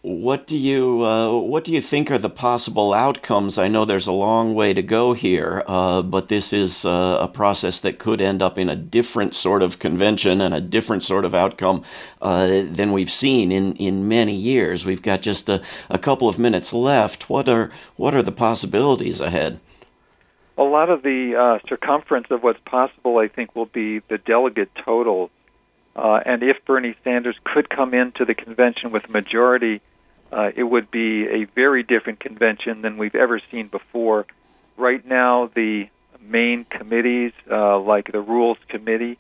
What 0.03 0.47
do 0.47 0.57
you 0.57 1.05
uh, 1.05 1.31
what 1.41 1.63
do 1.63 1.75
you 1.75 1.83
think 1.83 2.11
are 2.11 2.17
the 2.17 2.31
possible 2.31 2.95
outcomes? 2.95 3.59
I 3.59 3.69
know 3.69 3.85
there's 3.85 4.07
a 4.07 4.13
long 4.13 4.55
way 4.55 4.73
to 4.73 4.81
go 4.81 5.13
here, 5.13 5.63
uh, 5.67 6.01
but 6.01 6.29
this 6.29 6.55
is 6.55 6.87
uh, 6.87 7.19
a 7.21 7.29
process 7.29 7.81
that 7.81 7.99
could 7.99 8.23
end 8.23 8.41
up 8.41 8.57
in 8.57 8.71
a 8.71 8.77
different 8.77 9.35
sort 9.35 9.63
of 9.63 9.79
convention 9.79 10.41
and 10.41 10.55
a 10.55 10.61
different 10.61 11.03
sort 11.03 11.27
of 11.27 11.35
outcome 11.35 11.85
uh, 12.23 12.47
than 12.47 12.93
we've 12.93 13.11
seen 13.11 13.53
in, 13.53 13.77
in 13.77 14.09
many 14.09 14.35
years. 14.35 14.87
We've 14.87 15.03
got 15.03 15.21
just 15.21 15.51
a, 15.51 15.61
a 15.91 15.99
couple 15.99 16.31
of 16.31 16.39
minutes 16.39 16.73
left. 16.73 17.29
What 17.29 17.47
are 17.47 17.71
what 17.97 18.15
are 18.15 18.23
the 18.23 18.33
possibilities 18.33 19.21
ahead? 19.21 19.61
A 20.57 20.63
lot 20.63 20.89
of 20.89 21.03
the 21.03 21.37
uh, 21.37 21.69
circumference 21.69 22.29
of 22.31 22.43
what's 22.43 22.61
possible, 22.65 23.19
I 23.19 23.29
think, 23.29 23.55
will 23.55 23.67
be 23.67 23.99
the 24.09 24.17
delegate 24.17 24.71
totals. 24.83 25.31
Uh, 25.97 26.21
and 26.25 26.43
if 26.43 26.65
Bernie 26.65 26.95
Sanders 27.05 27.37
could 27.45 27.69
come 27.69 27.95
into 27.95 28.25
the 28.25 28.35
convention 28.35 28.93
with 28.93 29.05
a 29.07 29.11
majority 29.11 29.81
uh, 30.33 30.51
it 30.55 30.63
would 30.63 30.91
be 30.91 31.27
a 31.27 31.45
very 31.45 31.83
different 31.83 32.21
convention 32.21 32.83
than 32.83 32.99
we've 32.99 33.15
ever 33.15 33.41
seen 33.51 33.69
before. 33.69 34.27
Right 34.77 35.05
now, 35.05 35.51
the 35.55 35.89
main 36.21 36.65
committees, 36.65 37.33
uh, 37.51 37.79
like 37.81 38.13
the 38.13 38.21
Rules 38.21 38.59
Committee, 38.69 39.19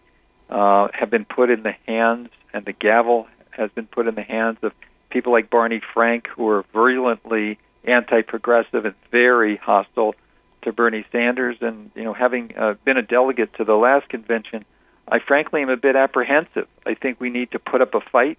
uh, 0.48 0.88
have 0.92 1.10
been 1.10 1.24
put 1.24 1.50
in 1.50 1.62
the 1.62 1.74
hands, 1.86 2.30
and 2.52 2.64
the 2.64 2.72
gavel 2.72 3.26
has 3.50 3.70
been 3.72 3.86
put 3.86 4.06
in 4.06 4.14
the 4.14 4.22
hands 4.22 4.58
of 4.62 4.72
people 5.10 5.32
like 5.32 5.50
Barney 5.50 5.80
Frank, 5.92 6.28
who 6.28 6.48
are 6.48 6.64
virulently 6.72 7.58
anti-progressive 7.84 8.84
and 8.84 8.94
very 9.10 9.56
hostile 9.56 10.14
to 10.62 10.72
Bernie 10.72 11.04
Sanders. 11.10 11.56
And 11.60 11.90
you 11.94 12.04
know, 12.04 12.12
having 12.12 12.54
uh, 12.56 12.74
been 12.84 12.96
a 12.96 13.02
delegate 13.02 13.54
to 13.54 13.64
the 13.64 13.74
last 13.74 14.08
convention, 14.08 14.64
I 15.10 15.18
frankly 15.18 15.62
am 15.62 15.70
a 15.70 15.76
bit 15.76 15.96
apprehensive. 15.96 16.68
I 16.86 16.94
think 16.94 17.20
we 17.20 17.30
need 17.30 17.50
to 17.52 17.58
put 17.58 17.80
up 17.80 17.94
a 17.94 18.00
fight. 18.00 18.38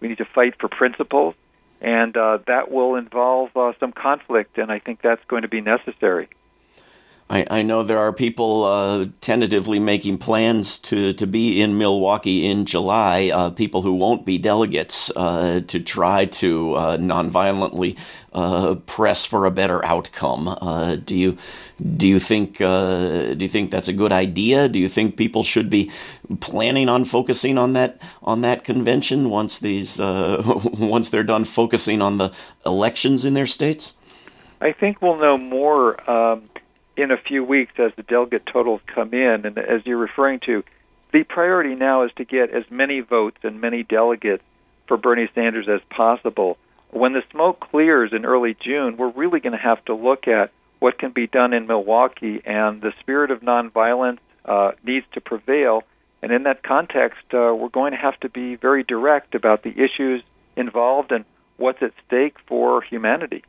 We 0.00 0.08
need 0.08 0.18
to 0.18 0.24
fight 0.24 0.54
for 0.58 0.68
principles 0.68 1.34
and 1.82 2.16
uh, 2.16 2.38
that 2.46 2.70
will 2.70 2.94
involve 2.94 3.54
uh, 3.56 3.72
some 3.80 3.92
conflict, 3.92 4.56
and 4.56 4.70
I 4.70 4.78
think 4.78 5.02
that's 5.02 5.22
going 5.26 5.42
to 5.42 5.48
be 5.48 5.60
necessary. 5.60 6.28
I, 7.32 7.46
I 7.48 7.62
know 7.62 7.82
there 7.82 7.98
are 7.98 8.12
people 8.12 8.64
uh, 8.64 9.06
tentatively 9.22 9.78
making 9.78 10.18
plans 10.18 10.78
to, 10.80 11.14
to 11.14 11.26
be 11.26 11.62
in 11.62 11.78
Milwaukee 11.78 12.44
in 12.46 12.66
July, 12.66 13.30
uh, 13.32 13.48
people 13.48 13.80
who 13.80 13.94
won't 13.94 14.26
be 14.26 14.36
delegates, 14.36 15.10
uh, 15.16 15.62
to 15.66 15.80
try 15.80 16.26
to 16.26 16.74
uh, 16.74 16.96
nonviolently 16.98 17.96
uh, 18.34 18.74
press 18.84 19.24
for 19.24 19.46
a 19.46 19.50
better 19.50 19.82
outcome. 19.82 21.02
Do 21.06 21.16
you 21.16 21.38
do 21.96 22.06
you 22.06 22.18
think 22.18 22.58
do 22.58 23.36
you 23.38 23.48
think 23.48 23.70
that's 23.70 23.88
a 23.88 23.94
good 23.94 24.12
idea? 24.12 24.68
Do 24.68 24.78
you 24.78 24.88
think 24.88 25.16
people 25.16 25.42
should 25.42 25.70
be 25.70 25.90
planning 26.40 26.90
on 26.90 27.06
focusing 27.06 27.56
on 27.56 27.72
that 27.72 27.98
on 28.22 28.42
that 28.42 28.62
convention 28.62 29.30
once 29.30 29.58
these 29.58 29.98
once 29.98 31.08
they're 31.08 31.22
done 31.22 31.46
focusing 31.46 32.02
on 32.02 32.18
the 32.18 32.30
elections 32.66 33.24
in 33.24 33.32
their 33.32 33.46
states? 33.46 33.94
I 34.60 34.72
think 34.72 35.02
we'll 35.02 35.18
know 35.18 35.36
more. 35.36 35.98
Um, 36.08 36.48
in 36.96 37.10
a 37.10 37.16
few 37.16 37.44
weeks 37.44 37.72
as 37.78 37.92
the 37.96 38.02
delegate 38.02 38.46
totals 38.46 38.80
come 38.86 39.14
in. 39.14 39.46
And 39.46 39.58
as 39.58 39.84
you're 39.84 39.96
referring 39.96 40.40
to, 40.46 40.62
the 41.12 41.24
priority 41.24 41.74
now 41.74 42.04
is 42.04 42.10
to 42.16 42.24
get 42.24 42.50
as 42.50 42.64
many 42.70 43.00
votes 43.00 43.38
and 43.42 43.60
many 43.60 43.82
delegates 43.82 44.42
for 44.86 44.96
Bernie 44.96 45.28
Sanders 45.34 45.68
as 45.68 45.80
possible. 45.90 46.58
When 46.90 47.12
the 47.12 47.22
smoke 47.30 47.60
clears 47.60 48.12
in 48.12 48.24
early 48.24 48.56
June, 48.60 48.96
we're 48.96 49.10
really 49.10 49.40
going 49.40 49.56
to 49.56 49.58
have 49.58 49.84
to 49.86 49.94
look 49.94 50.28
at 50.28 50.50
what 50.78 50.98
can 50.98 51.12
be 51.12 51.26
done 51.26 51.52
in 51.52 51.66
Milwaukee, 51.66 52.42
and 52.44 52.82
the 52.82 52.92
spirit 53.00 53.30
of 53.30 53.40
nonviolence 53.40 54.18
uh, 54.44 54.72
needs 54.84 55.06
to 55.12 55.20
prevail. 55.20 55.84
And 56.22 56.32
in 56.32 56.42
that 56.42 56.62
context, 56.62 57.22
uh, 57.32 57.54
we're 57.54 57.68
going 57.68 57.92
to 57.92 57.98
have 57.98 58.18
to 58.20 58.28
be 58.28 58.56
very 58.56 58.82
direct 58.82 59.34
about 59.34 59.62
the 59.62 59.70
issues 59.70 60.22
involved 60.56 61.12
and 61.12 61.24
what's 61.56 61.82
at 61.82 61.92
stake 62.06 62.36
for 62.46 62.82
humanity. 62.82 63.44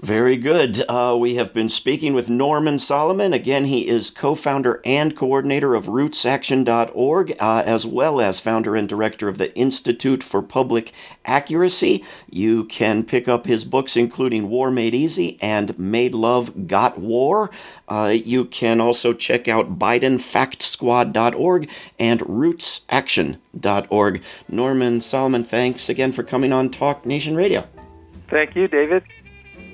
Very 0.00 0.36
good. 0.38 0.82
Uh, 0.88 1.14
we 1.18 1.34
have 1.34 1.52
been 1.52 1.68
speaking 1.68 2.14
with 2.14 2.30
Norman 2.30 2.78
Solomon. 2.78 3.34
Again, 3.34 3.66
he 3.66 3.86
is 3.86 4.08
co 4.08 4.34
founder 4.34 4.80
and 4.82 5.14
coordinator 5.14 5.74
of 5.74 5.88
RootsAction.org, 5.88 7.36
uh, 7.38 7.62
as 7.66 7.84
well 7.84 8.18
as 8.18 8.40
founder 8.40 8.74
and 8.74 8.88
director 8.88 9.28
of 9.28 9.36
the 9.36 9.54
Institute 9.54 10.22
for 10.22 10.40
Public 10.40 10.92
Accuracy. 11.26 12.02
You 12.30 12.64
can 12.64 13.04
pick 13.04 13.28
up 13.28 13.44
his 13.44 13.66
books, 13.66 13.94
including 13.94 14.48
War 14.48 14.70
Made 14.70 14.94
Easy 14.94 15.36
and 15.42 15.78
Made 15.78 16.14
Love 16.14 16.66
Got 16.66 16.98
War. 16.98 17.50
Uh, 17.86 18.16
you 18.24 18.46
can 18.46 18.80
also 18.80 19.12
check 19.12 19.48
out 19.48 19.78
BidenFactSquad.org 19.78 21.68
and 21.98 22.20
RootsAction.org. 22.20 24.22
Norman 24.48 25.02
Solomon, 25.02 25.44
thanks 25.44 25.90
again 25.90 26.12
for 26.12 26.22
coming 26.22 26.54
on 26.54 26.70
Talk 26.70 27.04
Nation 27.04 27.36
Radio. 27.36 27.68
Thank 28.30 28.56
you, 28.56 28.66
David. 28.66 29.02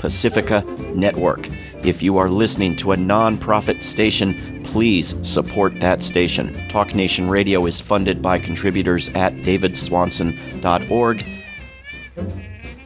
Pacifica 0.00 0.62
Network. 0.94 1.48
If 1.84 2.02
you 2.02 2.16
are 2.16 2.30
listening 2.30 2.74
to 2.76 2.92
a 2.92 2.96
nonprofit 2.96 3.82
station, 3.82 4.64
please 4.64 5.14
support 5.22 5.76
that 5.76 6.02
station. 6.02 6.56
Talk 6.68 6.94
Nation 6.94 7.28
Radio 7.28 7.66
is 7.66 7.80
funded 7.80 8.22
by 8.22 8.38
contributors 8.38 9.10
at 9.10 9.34
davidswanson.org. 9.34 11.24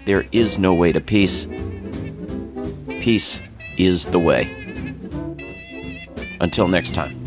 There 0.05 0.25
is 0.33 0.59
no 0.59 0.75
way 0.75 0.93
to 0.93 1.01
peace. 1.01 1.47
Peace 3.01 3.49
is 3.79 4.07
the 4.07 4.19
way. 4.19 4.47
Until 6.41 6.69
next 6.69 6.95
time. 6.95 7.24